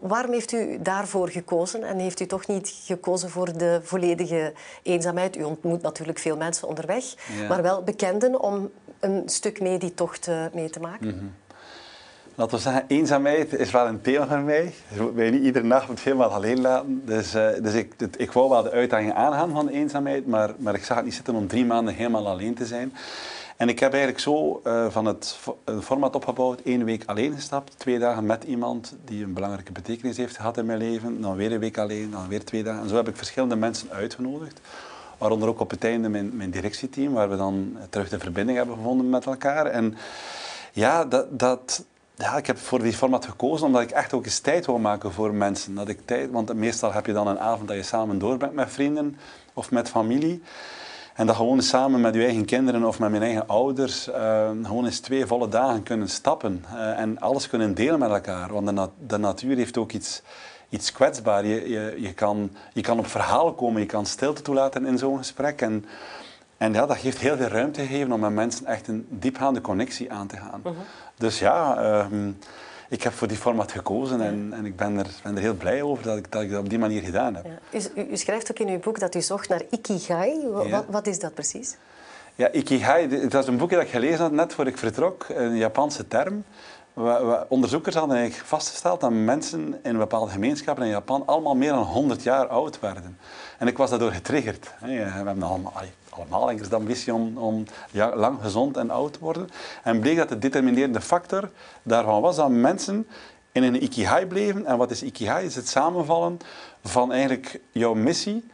waarom 0.00 0.32
heeft 0.32 0.52
u 0.52 0.78
daarvoor 0.82 1.28
gekozen 1.28 1.82
en 1.82 1.98
heeft 1.98 2.20
u 2.20 2.26
toch 2.26 2.46
niet 2.46 2.82
gekozen 2.84 3.30
voor 3.30 3.58
de 3.58 3.80
volledige 3.82 4.52
eenzaamheid? 4.82 5.36
U 5.36 5.42
ontmoet 5.42 5.82
natuurlijk 5.82 6.18
veel 6.18 6.36
mensen 6.36 6.68
onderweg, 6.68 7.04
ja. 7.38 7.48
maar 7.48 7.62
wel 7.62 7.82
bekenden 7.82 8.40
om 8.40 8.70
een 9.00 9.22
stuk 9.26 9.60
mee 9.60 9.78
die 9.78 9.94
tocht 9.94 10.28
uh, 10.28 10.44
mee 10.52 10.70
te 10.70 10.80
maken. 10.80 11.06
Mm 11.06 11.18
-hmm. 11.18 11.34
Laten 12.40 12.56
we 12.56 12.62
zeggen, 12.62 12.84
eenzaamheid 12.88 13.52
is 13.52 13.70
wel 13.70 13.86
een 13.86 14.00
thema 14.00 14.26
voor 14.26 14.38
mij. 14.38 14.72
Je 14.94 15.00
moet 15.00 15.14
mij 15.14 15.30
niet 15.30 15.42
iedere 15.42 15.64
nacht 15.66 16.00
helemaal 16.00 16.28
alleen 16.28 16.60
laten. 16.60 17.02
Dus, 17.04 17.34
uh, 17.34 17.48
dus 17.62 17.74
ik, 17.74 17.94
ik 18.16 18.32
wou 18.32 18.48
wel 18.48 18.62
de 18.62 18.70
uitdaging 18.70 19.14
aangaan 19.14 19.50
van 19.50 19.68
eenzaamheid, 19.68 20.26
maar, 20.26 20.50
maar 20.58 20.74
ik 20.74 20.84
zag 20.84 20.96
het 20.96 21.04
niet 21.04 21.14
zitten 21.14 21.34
om 21.34 21.46
drie 21.46 21.64
maanden 21.64 21.94
helemaal 21.94 22.28
alleen 22.28 22.54
te 22.54 22.66
zijn. 22.66 22.92
En 23.56 23.68
ik 23.68 23.78
heb 23.78 23.90
eigenlijk 23.92 24.22
zo 24.22 24.60
uh, 24.64 24.86
van 24.88 25.06
het 25.06 25.38
format 25.82 26.14
opgebouwd, 26.14 26.60
één 26.60 26.84
week 26.84 27.02
alleen 27.06 27.34
gestapt, 27.34 27.78
twee 27.78 27.98
dagen 27.98 28.26
met 28.26 28.44
iemand 28.44 28.96
die 29.04 29.24
een 29.24 29.32
belangrijke 29.32 29.72
betekenis 29.72 30.16
heeft 30.16 30.36
gehad 30.36 30.56
in 30.56 30.66
mijn 30.66 30.78
leven, 30.78 31.20
dan 31.20 31.36
weer 31.36 31.52
een 31.52 31.60
week 31.60 31.78
alleen, 31.78 32.10
dan 32.10 32.28
weer 32.28 32.44
twee 32.44 32.62
dagen. 32.62 32.82
En 32.82 32.88
zo 32.88 32.96
heb 32.96 33.08
ik 33.08 33.16
verschillende 33.16 33.56
mensen 33.56 33.90
uitgenodigd, 33.90 34.60
waaronder 35.18 35.48
ook 35.48 35.60
op 35.60 35.70
het 35.70 35.84
einde 35.84 36.08
mijn, 36.08 36.36
mijn 36.36 36.50
directieteam, 36.50 37.12
waar 37.12 37.30
we 37.30 37.36
dan 37.36 37.76
terug 37.90 38.08
de 38.08 38.18
verbinding 38.18 38.58
hebben 38.58 38.76
gevonden 38.76 39.08
met 39.10 39.26
elkaar. 39.26 39.66
En 39.66 39.96
ja, 40.72 41.04
dat, 41.04 41.38
dat, 41.38 41.84
ja, 42.20 42.36
ik 42.36 42.46
heb 42.46 42.58
voor 42.58 42.82
die 42.82 42.92
format 42.92 43.24
gekozen 43.24 43.66
omdat 43.66 43.82
ik 43.82 43.90
echt 43.90 44.12
ook 44.12 44.24
eens 44.24 44.38
tijd 44.38 44.66
wil 44.66 44.78
maken 44.78 45.12
voor 45.12 45.34
mensen. 45.34 45.74
Dat 45.74 45.88
ik 45.88 45.98
tijd, 46.04 46.30
want 46.30 46.54
meestal 46.54 46.92
heb 46.92 47.06
je 47.06 47.12
dan 47.12 47.26
een 47.26 47.38
avond 47.38 47.68
dat 47.68 47.76
je 47.76 47.82
samen 47.82 48.18
door 48.18 48.36
bent 48.36 48.52
met 48.52 48.72
vrienden 48.72 49.16
of 49.54 49.70
met 49.70 49.88
familie. 49.88 50.42
En 51.14 51.26
dat 51.26 51.36
gewoon 51.36 51.62
samen 51.62 52.00
met 52.00 52.14
je 52.14 52.24
eigen 52.24 52.44
kinderen 52.44 52.84
of 52.84 52.98
met 52.98 53.10
mijn 53.10 53.22
eigen 53.22 53.46
ouders 53.46 54.08
uh, 54.08 54.14
gewoon 54.62 54.84
eens 54.84 55.00
twee 55.00 55.26
volle 55.26 55.48
dagen 55.48 55.82
kunnen 55.82 56.08
stappen. 56.08 56.64
Uh, 56.72 56.98
en 56.98 57.18
alles 57.18 57.48
kunnen 57.48 57.74
delen 57.74 57.98
met 57.98 58.10
elkaar. 58.10 58.52
Want 58.52 58.66
de, 58.66 58.88
de 59.06 59.18
natuur 59.18 59.56
heeft 59.56 59.76
ook 59.76 59.92
iets, 59.92 60.22
iets 60.68 60.92
kwetsbaar. 60.92 61.46
Je, 61.46 61.68
je, 61.68 61.94
je, 61.98 62.12
kan, 62.14 62.50
je 62.72 62.80
kan 62.80 62.98
op 62.98 63.06
verhaal 63.06 63.52
komen, 63.52 63.80
je 63.80 63.86
kan 63.86 64.06
stilte 64.06 64.42
toelaten 64.42 64.86
in 64.86 64.98
zo'n 64.98 65.18
gesprek. 65.18 65.60
En, 65.60 65.84
en 66.60 66.72
ja, 66.72 66.86
dat 66.86 66.96
geeft 66.96 67.18
heel 67.18 67.36
veel 67.36 67.46
ruimte 67.46 67.86
geven 67.86 68.12
om 68.12 68.20
met 68.20 68.32
mensen 68.32 68.66
echt 68.66 68.88
een 68.88 69.06
diepgaande 69.08 69.60
connectie 69.60 70.12
aan 70.12 70.26
te 70.26 70.36
gaan. 70.36 70.60
Uh 70.64 70.72
-huh. 70.72 70.80
Dus 71.16 71.38
ja, 71.38 71.84
um, 72.04 72.38
ik 72.88 73.02
heb 73.02 73.12
voor 73.12 73.28
die 73.28 73.36
format 73.36 73.72
gekozen 73.72 74.20
en, 74.20 74.52
en 74.52 74.64
ik 74.64 74.76
ben 74.76 74.98
er, 74.98 75.06
ben 75.22 75.36
er 75.36 75.42
heel 75.42 75.54
blij 75.54 75.82
over 75.82 76.04
dat 76.04 76.16
ik, 76.16 76.32
dat 76.32 76.42
ik 76.42 76.50
dat 76.50 76.60
op 76.60 76.68
die 76.68 76.78
manier 76.78 77.02
gedaan 77.02 77.34
heb. 77.34 77.46
Ja. 77.70 77.80
U, 77.94 78.10
u, 78.10 78.16
schrijft 78.16 78.50
ook 78.50 78.58
in 78.58 78.68
uw 78.68 78.78
boek 78.78 78.98
dat 78.98 79.14
u 79.14 79.20
zocht 79.20 79.48
naar 79.48 79.62
Ikigai. 79.70 80.48
Wat, 80.48 80.84
wat 80.88 81.06
is 81.06 81.18
dat 81.18 81.34
precies? 81.34 81.76
Ja, 82.34 82.52
Ikigai, 82.52 83.28
dat 83.28 83.42
is 83.42 83.48
een 83.48 83.56
boekje 83.56 83.76
dat 83.76 83.84
ik 83.84 83.90
gelezen 83.90 84.18
had 84.18 84.32
net 84.32 84.54
voor 84.54 84.66
ik 84.66 84.78
vertrok, 84.78 85.26
een 85.28 85.56
Japanse 85.56 86.08
term. 86.08 86.44
Onderzoekers 87.48 87.94
hadden 87.94 88.16
eigenlijk 88.16 88.48
vastgesteld 88.48 89.00
dat 89.00 89.10
mensen 89.10 89.78
in 89.82 89.98
bepaalde 89.98 90.30
gemeenschappen 90.30 90.84
in 90.84 90.90
Japan 90.90 91.22
allemaal 91.26 91.56
meer 91.56 91.72
dan 91.72 91.82
100 91.82 92.22
jaar 92.22 92.46
oud 92.46 92.80
werden. 92.80 93.18
En 93.58 93.66
ik 93.66 93.76
was 93.76 93.90
daardoor 93.90 94.12
getriggerd. 94.12 94.70
We 94.80 94.90
hebben 94.90 95.42
allemaal, 95.42 95.72
allemaal 96.10 96.46
de 96.46 96.74
ambitie 96.74 97.14
om, 97.14 97.38
om 97.38 97.64
ja, 97.90 98.16
lang 98.16 98.38
gezond 98.42 98.76
en 98.76 98.90
oud 98.90 99.12
te 99.12 99.18
worden. 99.18 99.48
En 99.82 100.00
bleek 100.00 100.16
dat 100.16 100.28
de 100.28 100.38
determinerende 100.38 101.00
factor 101.00 101.50
daarvan 101.82 102.20
was 102.20 102.36
dat 102.36 102.50
mensen 102.50 103.06
in 103.52 103.62
een 103.62 103.82
ikigai 103.82 104.26
bleven. 104.26 104.66
En 104.66 104.76
wat 104.76 104.90
is 104.90 105.02
ikigai? 105.02 105.44
Is 105.44 105.54
het 105.54 105.68
samenvallen 105.68 106.38
van 106.84 107.12
eigenlijk 107.12 107.60
jouw 107.72 107.94
missie, 107.94 108.44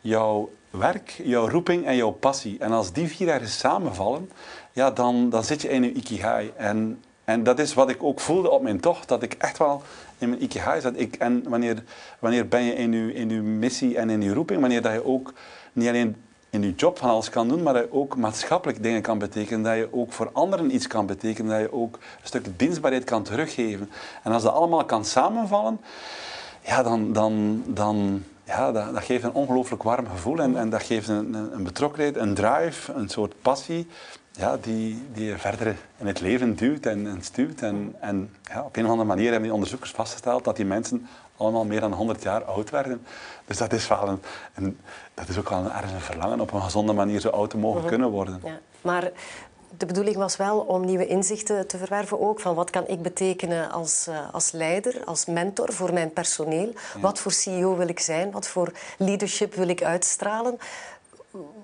jouw 0.00 0.50
werk, 0.70 1.20
jouw 1.24 1.48
roeping 1.48 1.86
en 1.86 1.96
jouw 1.96 2.10
passie. 2.10 2.58
En 2.58 2.72
als 2.72 2.92
die 2.92 3.08
vier 3.08 3.28
ergens 3.28 3.58
samenvallen, 3.58 4.30
ja, 4.72 4.90
dan, 4.90 5.30
dan 5.30 5.44
zit 5.44 5.62
je 5.62 5.68
in 5.68 5.82
een 5.82 5.96
ikigai. 5.96 6.52
En, 6.56 7.02
en 7.24 7.42
dat 7.42 7.58
is 7.58 7.74
wat 7.74 7.90
ik 7.90 8.02
ook 8.02 8.20
voelde 8.20 8.50
op 8.50 8.62
mijn 8.62 8.80
tocht, 8.80 9.08
dat 9.08 9.22
ik 9.22 9.32
echt 9.32 9.58
wel 9.58 9.82
in 10.18 10.28
mijn 10.28 10.42
ikigai 10.42 10.80
zat. 10.80 10.92
Ik, 10.96 11.16
en 11.16 11.48
wanneer, 11.48 11.82
wanneer 12.18 12.48
ben 12.48 12.62
je 12.62 12.74
in 12.74 12.92
je, 12.92 13.14
in 13.14 13.30
uw 13.30 13.42
missie 13.42 13.98
en 13.98 14.10
in 14.10 14.22
je 14.22 14.32
roeping, 14.32 14.60
wanneer 14.60 14.82
dat 14.82 14.92
je 14.92 15.04
ook 15.04 15.32
niet 15.72 15.88
alleen 15.88 16.16
in 16.50 16.62
je 16.62 16.74
job 16.74 16.98
van 16.98 17.10
alles 17.10 17.30
kan 17.30 17.48
doen, 17.48 17.62
maar 17.62 17.74
dat 17.74 17.82
je 17.82 17.92
ook 17.92 18.16
maatschappelijk 18.16 18.82
dingen 18.82 19.02
kan 19.02 19.18
betekenen, 19.18 19.62
dat 19.62 19.76
je 19.76 19.88
ook 19.92 20.12
voor 20.12 20.30
anderen 20.32 20.74
iets 20.74 20.86
kan 20.86 21.06
betekenen, 21.06 21.50
dat 21.50 21.60
je 21.60 21.72
ook 21.72 21.94
een 21.94 22.26
stuk 22.26 22.58
dienstbaarheid 22.58 23.04
kan 23.04 23.22
teruggeven. 23.22 23.90
En 24.22 24.32
als 24.32 24.42
dat 24.42 24.52
allemaal 24.52 24.84
kan 24.84 25.04
samenvallen, 25.04 25.80
ja, 26.60 26.82
dan, 26.82 27.12
dan, 27.12 27.62
dan, 27.66 28.24
ja, 28.44 28.72
dat, 28.72 28.94
dat 28.94 29.04
geeft 29.04 29.24
een 29.24 29.32
ongelooflijk 29.32 29.82
warm 29.82 30.06
gevoel 30.06 30.38
en, 30.38 30.56
en 30.56 30.70
dat 30.70 30.82
geeft 30.82 31.08
een, 31.08 31.34
een 31.34 31.64
betrokkenheid, 31.64 32.16
een 32.16 32.34
drive, 32.34 32.92
een 32.92 33.08
soort 33.08 33.34
passie 33.42 33.86
ja, 34.30 34.56
die, 34.56 35.02
die 35.12 35.24
je 35.24 35.38
verder 35.38 35.76
in 35.96 36.06
het 36.06 36.20
leven 36.20 36.56
duwt 36.56 36.86
en, 36.86 37.06
en 37.06 37.22
stuurt. 37.22 37.62
En, 37.62 37.94
en 38.00 38.34
ja, 38.42 38.62
op 38.62 38.76
een 38.76 38.84
of 38.84 38.90
andere 38.90 39.08
manier 39.08 39.24
hebben 39.24 39.42
die 39.42 39.52
onderzoekers 39.52 39.90
vastgesteld 39.90 40.44
dat 40.44 40.56
die 40.56 40.64
mensen 40.64 41.08
allemaal 41.36 41.64
meer 41.64 41.80
dan 41.80 41.92
100 41.92 42.22
jaar 42.22 42.44
oud 42.44 42.70
werden. 42.70 43.02
Dus 43.44 43.56
dat 43.56 43.72
is, 43.72 43.88
wel 43.88 44.08
een, 44.08 44.22
een 44.54 44.78
dat 45.14 45.28
is 45.28 45.38
ook 45.38 45.48
wel 45.48 45.58
een 45.58 45.72
erg 45.72 46.02
verlangen 46.02 46.40
op 46.40 46.52
een 46.52 46.62
gezonde 46.62 46.92
manier 46.92 47.20
zo 47.20 47.28
oud 47.28 47.50
te 47.50 47.56
mogen 47.56 47.80
mhm. 47.80 47.88
kunnen 47.88 48.10
worden. 48.10 48.40
Ja, 48.44 48.58
maar 48.80 49.10
de 49.78 49.86
bedoeling 49.86 50.16
was 50.16 50.36
wel 50.36 50.58
om 50.58 50.84
nieuwe 50.84 51.06
inzichten 51.06 51.66
te 51.66 51.78
verwerven 51.78 52.20
ook. 52.20 52.40
Van 52.40 52.54
wat 52.54 52.70
kan 52.70 52.86
ik 52.86 53.02
betekenen 53.02 53.70
als, 53.70 54.06
uh, 54.08 54.34
als 54.34 54.52
leider, 54.52 55.04
als 55.04 55.26
mentor 55.26 55.72
voor 55.72 55.92
mijn 55.92 56.12
personeel? 56.12 56.72
Wat 57.00 57.18
voor 57.18 57.32
CEO 57.32 57.76
wil 57.76 57.88
ik 57.88 58.00
zijn? 58.00 58.30
Wat 58.30 58.48
voor 58.48 58.72
leadership 58.98 59.54
wil 59.54 59.68
ik 59.68 59.82
uitstralen? 59.82 60.58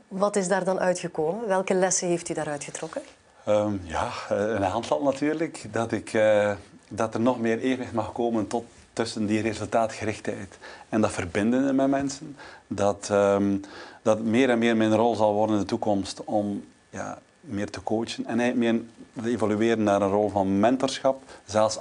Wat 0.08 0.36
is 0.36 0.48
daar 0.48 0.64
dan 0.64 0.78
uitgekomen? 0.78 1.48
Welke 1.48 1.74
lessen 1.74 2.08
heeft 2.08 2.28
u 2.28 2.34
daaruit 2.34 2.64
getrokken? 2.64 3.02
Um, 3.48 3.80
ja, 3.84 4.10
eh, 4.28 4.38
een 4.38 4.64
aantal 4.64 5.02
natuurlijk. 5.02 5.64
Dat, 5.72 5.92
ik, 5.92 6.12
uh, 6.12 6.52
dat 6.88 7.14
er 7.14 7.20
nog 7.20 7.40
meer 7.40 7.58
evenwicht 7.58 7.92
mag 7.92 8.12
komen 8.12 8.46
tot, 8.46 8.64
tussen 8.92 9.26
die 9.26 9.40
resultaatgerichtheid 9.40 10.58
en 10.88 11.00
dat 11.00 11.12
verbinden 11.12 11.74
met 11.74 11.88
mensen. 11.88 12.36
Dat, 12.66 13.08
um, 13.12 13.60
dat 14.02 14.20
meer 14.20 14.50
en 14.50 14.58
meer 14.58 14.76
mijn 14.76 14.94
rol 14.94 15.14
zal 15.14 15.34
worden 15.34 15.56
in 15.56 15.62
de 15.62 15.68
toekomst 15.68 16.24
om 16.24 16.64
ja, 16.96 17.18
meer 17.40 17.70
te 17.70 17.82
coachen 17.82 18.26
en 18.26 18.40
eigenlijk 18.40 18.72
meer 18.72 18.82
te 19.22 19.30
evolueren 19.30 19.82
naar 19.82 20.02
een 20.02 20.10
rol 20.10 20.28
van 20.28 20.60
mentorschap, 20.60 21.22
zelfs 21.44 21.78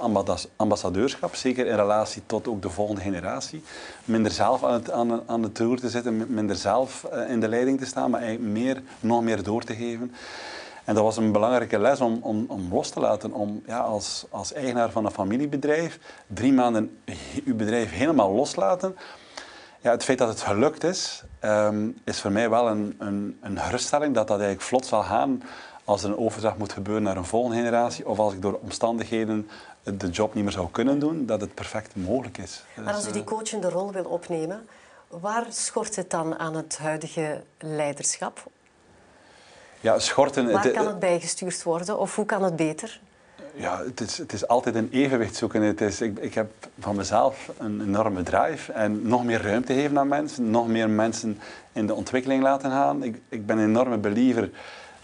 ambassadeurschap, 0.56 1.34
zeker 1.34 1.66
in 1.66 1.76
relatie 1.76 2.22
tot 2.26 2.48
ook 2.48 2.62
de 2.62 2.70
volgende 2.70 3.00
generatie. 3.00 3.62
Minder 4.04 4.32
zelf 4.32 4.64
aan 4.64 4.72
het, 4.72 4.90
aan, 4.90 5.22
aan 5.26 5.42
het 5.42 5.58
roer 5.58 5.80
te 5.80 5.90
zitten, 5.90 6.34
minder 6.34 6.56
zelf 6.56 7.04
eh, 7.04 7.30
in 7.30 7.40
de 7.40 7.48
leiding 7.48 7.78
te 7.78 7.86
staan, 7.86 8.10
maar 8.10 8.40
meer, 8.40 8.82
nog 9.00 9.22
meer 9.22 9.42
door 9.42 9.64
te 9.64 9.74
geven. 9.74 10.12
En 10.84 10.94
dat 10.94 11.02
was 11.02 11.16
een 11.16 11.32
belangrijke 11.32 11.78
les 11.78 12.00
om, 12.00 12.18
om, 12.22 12.44
om 12.48 12.68
los 12.70 12.90
te 12.90 13.00
laten. 13.00 13.32
Om 13.32 13.62
ja, 13.66 13.78
als, 13.78 14.26
als 14.30 14.52
eigenaar 14.52 14.90
van 14.90 15.04
een 15.04 15.10
familiebedrijf 15.10 15.98
drie 16.26 16.52
maanden 16.52 16.98
uw 17.44 17.56
bedrijf 17.56 17.90
helemaal 17.90 18.32
loslaten. 18.32 18.96
Ja, 19.86 19.92
het 19.92 20.04
feit 20.04 20.18
dat 20.18 20.28
het 20.28 20.40
gelukt 20.40 20.84
is, 20.84 21.22
um, 21.44 21.98
is 22.04 22.20
voor 22.20 22.30
mij 22.30 22.50
wel 22.50 22.68
een, 22.68 22.96
een, 22.98 23.38
een 23.40 23.58
geruststelling 23.58 24.14
dat 24.14 24.28
dat 24.28 24.38
eigenlijk 24.38 24.68
vlot 24.68 24.86
zal 24.86 25.02
gaan 25.02 25.42
als 25.84 26.02
er 26.02 26.10
een 26.10 26.16
overdracht 26.16 26.58
moet 26.58 26.72
gebeuren 26.72 27.02
naar 27.02 27.16
een 27.16 27.24
volgende 27.24 27.56
generatie 27.56 28.08
of 28.08 28.18
als 28.18 28.32
ik 28.32 28.42
door 28.42 28.58
omstandigheden 28.62 29.48
de 29.82 30.08
job 30.08 30.34
niet 30.34 30.44
meer 30.44 30.52
zou 30.52 30.70
kunnen 30.70 30.98
doen, 30.98 31.26
dat 31.26 31.40
het 31.40 31.54
perfect 31.54 31.96
mogelijk 31.96 32.38
is. 32.38 32.64
Maar 32.74 32.94
als 32.94 33.02
u 33.02 33.04
dus, 33.04 33.12
die 33.12 33.22
eh, 33.22 33.28
coachende 33.28 33.70
rol 33.70 33.92
wil 33.92 34.04
opnemen, 34.04 34.66
waar 35.08 35.46
schort 35.48 35.96
het 35.96 36.10
dan 36.10 36.38
aan 36.38 36.54
het 36.54 36.78
huidige 36.78 37.42
leiderschap? 37.58 38.44
Ja, 39.80 39.98
schorten... 39.98 40.52
Waar 40.52 40.70
kan 40.70 40.86
het 40.86 40.98
bijgestuurd 40.98 41.62
worden 41.62 41.98
of 41.98 42.16
hoe 42.16 42.26
kan 42.26 42.42
het 42.42 42.56
beter? 42.56 43.00
Ja, 43.58 43.82
het 43.84 44.00
is, 44.00 44.18
het 44.18 44.32
is 44.32 44.48
altijd 44.48 44.74
een 44.74 44.88
evenwicht 44.90 45.36
zoeken. 45.36 45.62
Het 45.62 45.80
is, 45.80 46.00
ik, 46.00 46.18
ik 46.18 46.34
heb 46.34 46.52
van 46.78 46.96
mezelf 46.96 47.52
een 47.58 47.80
enorme 47.80 48.22
drive 48.22 48.72
en 48.72 49.08
nog 49.08 49.24
meer 49.24 49.42
ruimte 49.42 49.74
geven 49.74 49.98
aan 49.98 50.08
mensen, 50.08 50.50
nog 50.50 50.68
meer 50.68 50.90
mensen 50.90 51.38
in 51.72 51.86
de 51.86 51.94
ontwikkeling 51.94 52.42
laten 52.42 52.70
gaan. 52.70 53.02
Ik, 53.02 53.20
ik 53.28 53.46
ben 53.46 53.58
een 53.58 53.68
enorme 53.68 53.98
believer 53.98 54.50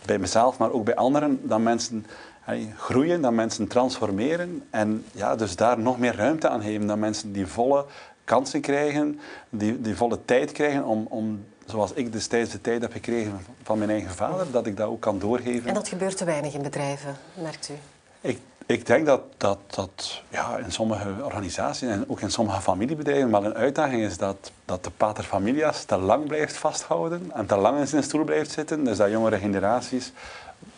bij 0.06 0.18
mezelf, 0.18 0.58
maar 0.58 0.70
ook 0.70 0.84
bij 0.84 0.94
anderen, 0.94 1.40
dat 1.42 1.60
mensen 1.60 2.06
groeien, 2.76 3.20
dat 3.20 3.32
mensen 3.32 3.66
transformeren 3.66 4.62
en 4.70 5.04
ja, 5.12 5.36
dus 5.36 5.56
daar 5.56 5.78
nog 5.78 5.98
meer 5.98 6.16
ruimte 6.16 6.48
aan 6.48 6.62
geven, 6.62 6.86
dat 6.86 6.98
mensen 6.98 7.32
die 7.32 7.46
volle 7.46 7.84
kansen 8.24 8.60
krijgen, 8.60 9.20
die, 9.50 9.80
die 9.80 9.96
volle 9.96 10.18
tijd 10.24 10.52
krijgen 10.52 10.84
om, 10.84 11.06
om 11.08 11.44
zoals 11.66 11.92
ik 11.92 12.12
destijds 12.12 12.50
de 12.50 12.60
tijd 12.60 12.82
heb 12.82 12.92
gekregen 12.92 13.40
van 13.62 13.78
mijn 13.78 13.90
eigen 13.90 14.10
vader, 14.10 14.46
dat 14.50 14.66
ik 14.66 14.76
dat 14.76 14.88
ook 14.88 15.00
kan 15.00 15.18
doorgeven. 15.18 15.68
En 15.68 15.74
dat 15.74 15.88
gebeurt 15.88 16.16
te 16.16 16.24
weinig 16.24 16.54
in 16.54 16.62
bedrijven, 16.62 17.16
merkt 17.34 17.68
u? 17.68 17.74
Ik, 18.22 18.38
ik 18.66 18.86
denk 18.86 19.06
dat, 19.06 19.20
dat, 19.36 19.58
dat 19.66 20.22
ja, 20.28 20.56
in 20.56 20.72
sommige 20.72 21.08
organisaties 21.22 21.88
en 21.88 22.04
ook 22.08 22.20
in 22.20 22.30
sommige 22.30 22.60
familiebedrijven 22.60 23.30
wel 23.30 23.44
een 23.44 23.54
uitdaging 23.54 24.02
is 24.02 24.16
dat, 24.16 24.50
dat 24.64 24.84
de 24.84 24.90
pater 24.90 25.24
familias 25.24 25.84
te 25.84 25.96
lang 25.96 26.26
blijft 26.26 26.56
vasthouden 26.56 27.30
en 27.34 27.46
te 27.46 27.56
lang 27.56 27.78
in 27.78 27.88
zijn 27.88 28.02
stoel 28.02 28.24
blijft 28.24 28.50
zitten. 28.50 28.84
Dus 28.84 28.96
dat 28.96 29.10
jongere 29.10 29.38
generaties 29.38 30.12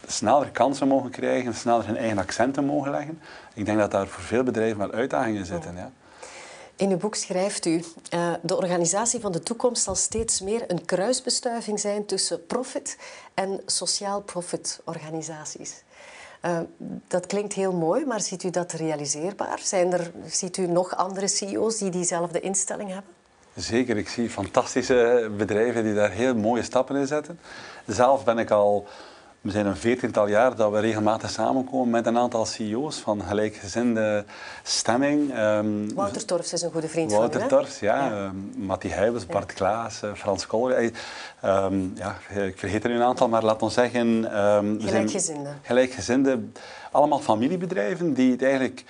sneller 0.06 0.50
kansen 0.50 0.88
mogen 0.88 1.10
krijgen, 1.10 1.54
sneller 1.54 1.86
hun 1.86 1.96
eigen 1.96 2.18
accenten 2.18 2.64
mogen 2.64 2.90
leggen. 2.90 3.20
Ik 3.54 3.64
denk 3.66 3.78
dat 3.78 3.90
daar 3.90 4.06
voor 4.06 4.22
veel 4.22 4.42
bedrijven 4.42 4.78
wel 4.78 4.92
uitdagingen 4.92 5.46
zitten. 5.46 5.76
Ja. 5.76 5.90
In 6.76 6.90
uw 6.90 6.96
boek 6.96 7.14
schrijft 7.14 7.66
u: 7.66 7.84
uh, 8.14 8.32
de 8.42 8.56
organisatie 8.56 9.20
van 9.20 9.32
de 9.32 9.42
toekomst 9.42 9.82
zal 9.82 9.94
steeds 9.94 10.40
meer 10.40 10.64
een 10.66 10.84
kruisbestuiving 10.84 11.80
zijn 11.80 12.06
tussen 12.06 12.46
profit 12.46 12.98
en 13.34 13.60
sociaal 13.66 14.22
profit 14.22 14.80
organisaties. 14.84 15.82
Uh, 16.44 16.58
dat 17.08 17.26
klinkt 17.26 17.52
heel 17.52 17.72
mooi, 17.72 18.06
maar 18.06 18.20
ziet 18.20 18.42
u 18.42 18.50
dat 18.50 18.72
realiseerbaar? 18.72 19.58
Zijn 19.62 19.92
er, 19.92 20.10
ziet 20.26 20.56
u 20.56 20.66
nog 20.66 20.96
andere 20.96 21.28
CEO's 21.28 21.78
die 21.78 21.90
diezelfde 21.90 22.40
instelling 22.40 22.88
hebben? 22.88 23.12
Zeker, 23.54 23.96
ik 23.96 24.08
zie 24.08 24.30
fantastische 24.30 25.30
bedrijven 25.36 25.84
die 25.84 25.94
daar 25.94 26.10
heel 26.10 26.34
mooie 26.34 26.62
stappen 26.62 26.96
in 26.96 27.06
zetten. 27.06 27.38
Zelf 27.86 28.24
ben 28.24 28.38
ik 28.38 28.50
al 28.50 28.86
we 29.44 29.50
zijn 29.50 29.66
een 29.66 29.76
veertiental 29.76 30.28
jaar 30.28 30.56
dat 30.56 30.72
we 30.72 30.78
regelmatig 30.78 31.30
samenkomen 31.30 31.90
met 31.90 32.06
een 32.06 32.18
aantal 32.18 32.44
CEO's 32.44 32.96
van 32.96 33.22
gelijkgezinde 33.22 34.24
stemming. 34.62 35.38
Um, 35.38 35.94
Wouter 35.94 36.24
Torfs 36.24 36.52
is 36.52 36.62
een 36.62 36.70
goede 36.70 36.88
vriend 36.88 37.12
Wouter 37.12 37.40
van 37.40 37.48
u, 37.48 37.50
Torfs, 37.50 37.80
ja. 37.80 38.06
ja. 38.06 38.24
Um, 38.24 38.52
Mattie 38.56 38.94
Bart 39.10 39.48
ja. 39.48 39.54
Klaas, 39.54 40.02
uh, 40.02 40.12
Frans 40.14 40.46
Koller. 40.46 40.90
Um, 41.44 41.92
ja, 41.94 42.16
ik 42.42 42.58
vergeet 42.58 42.84
er 42.84 42.90
nu 42.90 42.96
een 42.96 43.02
aantal, 43.02 43.28
maar 43.28 43.42
laat 43.42 43.62
ons 43.62 43.74
zeggen... 43.74 44.24
gelijkgezinde. 44.80 45.50
Gelijkgezinde. 45.62 46.38
Allemaal 46.90 47.20
familiebedrijven 47.20 48.14
die 48.14 48.30
het 48.30 48.42
eigenlijk 48.42 48.84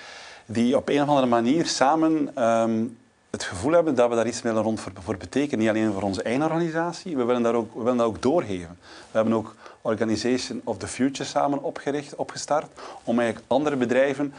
die 0.47 0.77
op 0.77 0.89
een 0.89 1.03
of 1.03 1.09
andere 1.09 1.27
manier 1.27 1.67
samen 1.67 2.31
het 3.31 3.43
gevoel 3.43 3.73
hebben 3.73 3.95
dat 3.95 4.09
we 4.09 4.15
daar 4.15 4.27
iets 4.27 4.43
willen 4.43 4.63
rond 4.63 4.81
voor, 4.81 4.93
voor 5.01 5.17
betekenen. 5.17 5.59
Niet 5.59 5.69
alleen 5.69 5.93
voor 5.93 6.03
onze 6.03 6.23
eigen 6.23 6.43
organisatie, 6.43 7.17
we 7.17 7.25
willen, 7.25 7.43
daar 7.43 7.55
ook, 7.55 7.75
we 7.75 7.83
willen 7.83 7.97
dat 7.97 8.07
ook 8.07 8.23
doorgeven. 8.23 8.79
We 8.81 9.17
hebben 9.19 9.35
ook 9.35 9.55
Organization 9.87 10.61
of 10.65 10.79
the 10.79 10.87
Future 10.87 11.29
samen 11.29 11.63
opgericht, 11.63 12.15
opgestart, 12.15 12.81
om 13.05 13.19
eigenlijk 13.19 13.51
andere 13.51 13.77
bedrijven 13.77 14.35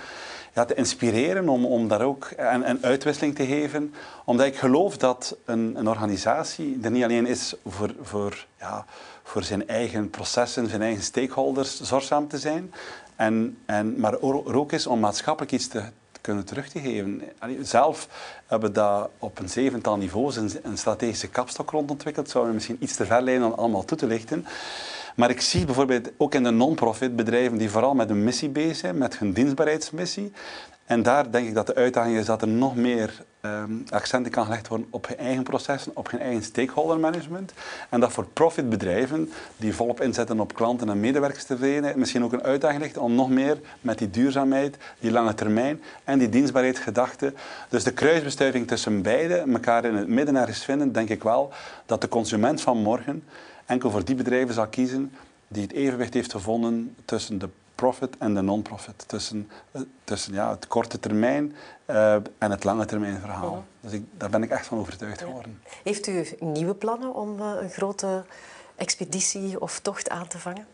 te 0.64 0.74
inspireren, 0.74 1.50
om, 1.50 1.66
om 1.66 1.88
daar 1.88 2.02
ook 2.02 2.30
een, 2.36 2.70
een, 2.70 2.84
uitwisseling 2.84 3.36
te 3.36 3.46
geven. 3.46 3.94
Omdat 4.26 4.46
ik 4.46 4.56
geloof 4.56 4.98
dat 4.98 5.38
een, 5.46 5.76
een 5.76 5.90
organisatie 5.90 6.80
er 6.82 6.92
niet 6.92 7.04
alleen 7.04 7.26
is 7.26 7.56
voor, 7.66 7.96
voor, 8.02 8.46
ja, 8.60 8.86
voor 9.24 9.44
zijn 9.44 9.68
eigen 9.68 10.10
processen, 10.10 10.70
zijn 10.70 10.82
eigen 10.82 11.04
stakeholders 11.04 11.82
zorgzaam 11.82 12.28
te 12.28 12.38
zijn, 12.38 12.74
en, 13.16 13.58
en, 13.66 14.00
maar 14.00 14.14
er 14.14 14.56
ook 14.56 14.72
is 14.72 14.88
om 14.88 15.00
maatschappelijk 15.00 15.52
iets 15.52 15.68
te, 15.68 15.84
kunnen 16.26 16.46
terug 16.46 16.70
te 16.70 16.80
geven. 16.80 17.22
Zelf 17.62 18.08
hebben 18.46 18.70
we 18.70 18.76
dat 18.76 19.10
op 19.20 19.40
een 19.40 19.50
zevental 19.50 19.98
niveaus 19.98 20.36
een, 20.36 20.52
een 20.64 20.78
strategische 20.78 21.28
kapstok 21.28 21.70
rond 21.70 21.92
ontwikkeld. 21.92 22.30
Zouden 22.30 22.52
we 22.52 22.58
misschien 22.58 22.78
iets 22.80 22.96
te 22.96 23.06
ver 23.06 23.22
leiden 23.22 23.48
om 23.48 23.54
allemaal 23.54 23.86
toe 23.86 23.98
te 23.98 24.08
lichten. 24.08 24.46
Maar 25.16 25.30
ik 25.30 25.42
zie 25.42 25.66
bijvoorbeeld 25.66 26.10
ook 26.18 26.34
in 26.34 26.44
de 26.44 26.50
non-profit 26.50 27.16
bedrijven 27.16 27.58
die 27.58 27.70
vooral 27.70 27.94
met 27.94 28.10
een 28.10 28.24
missie 28.24 28.50
bezig 28.50 28.76
zijn, 28.76 28.98
met 28.98 29.18
hun 29.18 29.34
dienstbaarheidsmissie. 29.34 30.32
En 30.86 31.04
daar 31.04 31.32
denk 31.32 31.48
ik 31.48 31.54
dat 31.54 31.68
de 31.68 31.76
uitdaging 31.76 32.18
is 32.18 32.26
dat 32.26 32.42
er 32.42 32.48
nog 32.48 32.76
meer 32.76 33.24
um, 33.42 33.84
accenten 33.90 34.32
kan 34.32 34.46
gelegd 34.46 34.68
worden 34.68 34.88
op 34.90 35.08
hun 35.08 35.18
eigen 35.18 35.44
processen, 35.44 35.92
op 35.96 36.12
hun 36.12 36.20
eigen 36.20 36.44
stakeholder 36.44 37.00
management. 37.00 37.54
En 37.90 38.00
dat 38.00 38.12
voor 38.12 38.26
profitbedrijven 38.34 39.32
die 39.58 39.76
volop 39.76 40.02
inzetten 40.02 40.40
op 40.40 40.54
klanten 40.54 40.90
en 40.90 41.00
medewerkerstevredenheid 41.00 41.96
misschien 41.96 42.24
ook 42.24 42.34
een 42.34 42.44
uitdaging 42.44 42.82
ligt 42.82 42.98
om 42.98 43.16
nog 43.16 43.30
meer 43.30 43.60
met 43.82 43.98
die 43.98 44.10
duurzaamheid, 44.10 44.78
die 45.00 45.12
lange 45.12 45.34
termijn 45.34 45.82
en 46.04 46.20
die 46.20 46.30
dienstbaarheidsgedachte. 46.30 47.34
Dus 47.70 47.84
de 47.84 47.94
kruisbestuiving 47.94 48.68
tussen 48.68 49.02
beide, 49.02 49.36
elkaar 49.36 49.86
in 49.86 49.96
het 49.96 50.08
midden 50.08 50.36
ergens 50.36 50.64
vinden, 50.64 50.92
denk 50.92 51.10
ik 51.10 51.24
wel 51.24 51.54
dat 51.86 52.02
de 52.02 52.08
consument 52.08 52.62
van 52.62 52.78
morgen 52.78 53.24
enkel 53.66 53.92
voor 53.92 54.06
die 54.06 54.16
bedrijven 54.16 54.54
zal 54.54 54.68
kiezen 54.68 55.12
die 55.48 55.62
het 55.62 55.72
evenwicht 55.72 56.14
heeft 56.14 56.32
gevonden 56.32 56.96
tussen 57.06 57.38
de 57.38 57.50
profit 57.76 58.18
en 58.18 58.34
de 58.34 58.42
non-profit. 58.42 59.08
Tussen, 59.08 59.50
eh, 59.72 59.82
tussen 60.04 60.34
ja, 60.34 60.50
het 60.50 60.68
korte 60.68 61.00
termijn 61.00 61.56
uh, 61.90 62.14
en 62.14 62.52
het 62.52 62.64
lange 62.64 62.86
termijn 62.86 63.20
verhaal. 63.20 63.52
Mhm. 63.52 63.62
Dus 63.80 63.92
ik, 63.92 64.04
daar 64.18 64.30
ben 64.30 64.44
ik 64.44 64.50
echt 64.50 64.66
van 64.66 64.78
overtuigd 64.78 65.22
geworden. 65.22 65.62
Heeft 65.84 66.08
u 66.08 66.26
nieuwe 66.40 66.76
plannen 66.76 67.14
om 67.14 67.40
uh, 67.40 67.52
een 67.62 67.70
grote 67.70 68.24
expeditie 68.76 69.62
of 69.62 69.80
tocht 69.80 70.10
aan 70.10 70.28
te 70.28 70.40
vangen? 70.40 70.66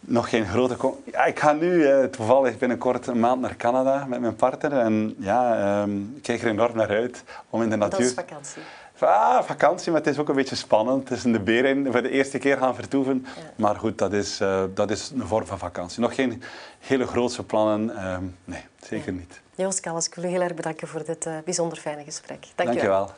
Nog 0.00 0.28
geen 0.28 0.46
grote... 0.46 0.76
Ja, 1.04 1.24
ik 1.24 1.38
ga 1.38 1.52
nu 1.52 1.72
uh, 1.72 2.04
toevallig 2.04 2.58
binnenkort 2.58 3.06
een 3.06 3.20
maand 3.20 3.40
naar 3.40 3.56
Canada 3.56 4.04
met 4.04 4.20
mijn 4.20 4.36
partner. 4.36 4.72
En 4.72 5.14
ja, 5.18 5.82
um, 5.82 6.12
ik 6.16 6.22
kijk 6.22 6.42
er 6.42 6.48
enorm 6.48 6.76
naar 6.76 6.88
uit 6.88 7.24
om 7.50 7.62
in 7.62 7.70
de 7.70 7.76
natuur... 7.76 7.98
Dat 7.98 8.08
is 8.08 8.14
vakantie. 8.14 8.62
Ah, 9.00 9.42
vakantie, 9.42 9.92
maar 9.92 10.00
het 10.00 10.10
is 10.10 10.18
ook 10.18 10.28
een 10.28 10.34
beetje 10.34 10.56
spannend. 10.56 11.08
Het 11.08 11.18
is 11.18 11.24
in 11.24 11.32
de 11.32 11.40
beren 11.40 11.92
voor 11.92 12.02
de 12.02 12.10
eerste 12.10 12.38
keer 12.38 12.56
gaan 12.56 12.74
vertoeven. 12.74 13.26
Maar 13.56 13.76
goed, 13.76 13.98
dat 13.98 14.12
is, 14.12 14.40
uh, 14.40 14.62
dat 14.74 14.90
is 14.90 15.10
een 15.10 15.26
vorm 15.26 15.46
van 15.46 15.58
vakantie. 15.58 16.00
Nog 16.00 16.14
geen 16.14 16.42
hele 16.78 17.06
grootse 17.06 17.42
plannen. 17.44 17.90
Uh, 17.90 18.16
nee, 18.44 18.64
zeker 18.80 19.12
niet. 19.12 19.40
Joost 19.54 19.86
ik 20.06 20.14
wil 20.14 20.24
u 20.24 20.28
heel 20.28 20.40
erg 20.40 20.54
bedanken 20.54 20.88
voor 20.88 21.04
dit 21.04 21.26
uh, 21.26 21.34
bijzonder 21.44 21.78
fijne 21.78 22.04
gesprek. 22.04 22.46
Dank, 22.54 22.68
Dank 22.68 22.80
je 22.80 22.88
wel. 22.88 23.10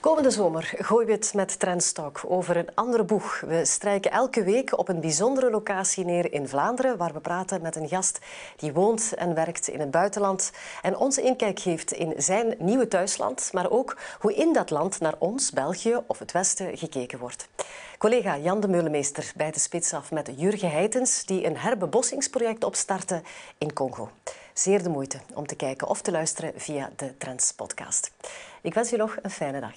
Komende 0.00 0.30
zomer 0.30 0.72
gooien 0.76 1.06
we 1.06 1.12
het 1.12 1.34
met 1.34 1.58
Trendstalk 1.58 2.20
over 2.26 2.56
een 2.56 2.74
andere 2.74 3.04
boeg. 3.04 3.40
We 3.40 3.64
strijken 3.64 4.10
elke 4.10 4.42
week 4.42 4.78
op 4.78 4.88
een 4.88 5.00
bijzondere 5.00 5.50
locatie 5.50 6.04
neer 6.04 6.32
in 6.32 6.48
Vlaanderen, 6.48 6.96
waar 6.96 7.12
we 7.12 7.20
praten 7.20 7.62
met 7.62 7.76
een 7.76 7.88
gast 7.88 8.18
die 8.56 8.72
woont 8.72 9.14
en 9.14 9.34
werkt 9.34 9.68
in 9.68 9.80
het 9.80 9.90
buitenland 9.90 10.52
en 10.82 10.96
ons 10.96 11.18
inkijk 11.18 11.60
geeft 11.60 11.92
in 11.92 12.14
zijn 12.16 12.54
nieuwe 12.58 12.88
thuisland, 12.88 13.50
maar 13.52 13.70
ook 13.70 13.96
hoe 14.18 14.34
in 14.34 14.52
dat 14.52 14.70
land 14.70 15.00
naar 15.00 15.14
ons, 15.18 15.50
België 15.50 15.98
of 16.06 16.18
het 16.18 16.32
Westen, 16.32 16.76
gekeken 16.76 17.18
wordt. 17.18 17.48
Collega 17.98 18.38
Jan 18.38 18.60
de 18.60 18.68
Meulemeester 18.68 19.32
bijt 19.36 19.54
de 19.54 19.60
spits 19.60 19.92
af 19.92 20.10
met 20.10 20.30
Jurgen 20.36 20.70
Heitens, 20.70 21.24
die 21.24 21.46
een 21.46 21.56
herbebossingsproject 21.56 22.64
opstartte 22.64 23.22
in 23.58 23.72
Congo. 23.72 24.10
Zeer 24.54 24.82
de 24.82 24.88
moeite 24.88 25.20
om 25.34 25.46
te 25.46 25.54
kijken 25.54 25.88
of 25.88 26.02
te 26.02 26.10
luisteren 26.10 26.52
via 26.56 26.90
de 26.96 27.16
Trends 27.18 27.52
podcast. 27.52 28.10
Ik 28.62 28.74
wens 28.74 28.92
u 28.92 28.96
nog 28.96 29.16
een 29.22 29.30
fijne 29.30 29.60
dag. 29.60 29.74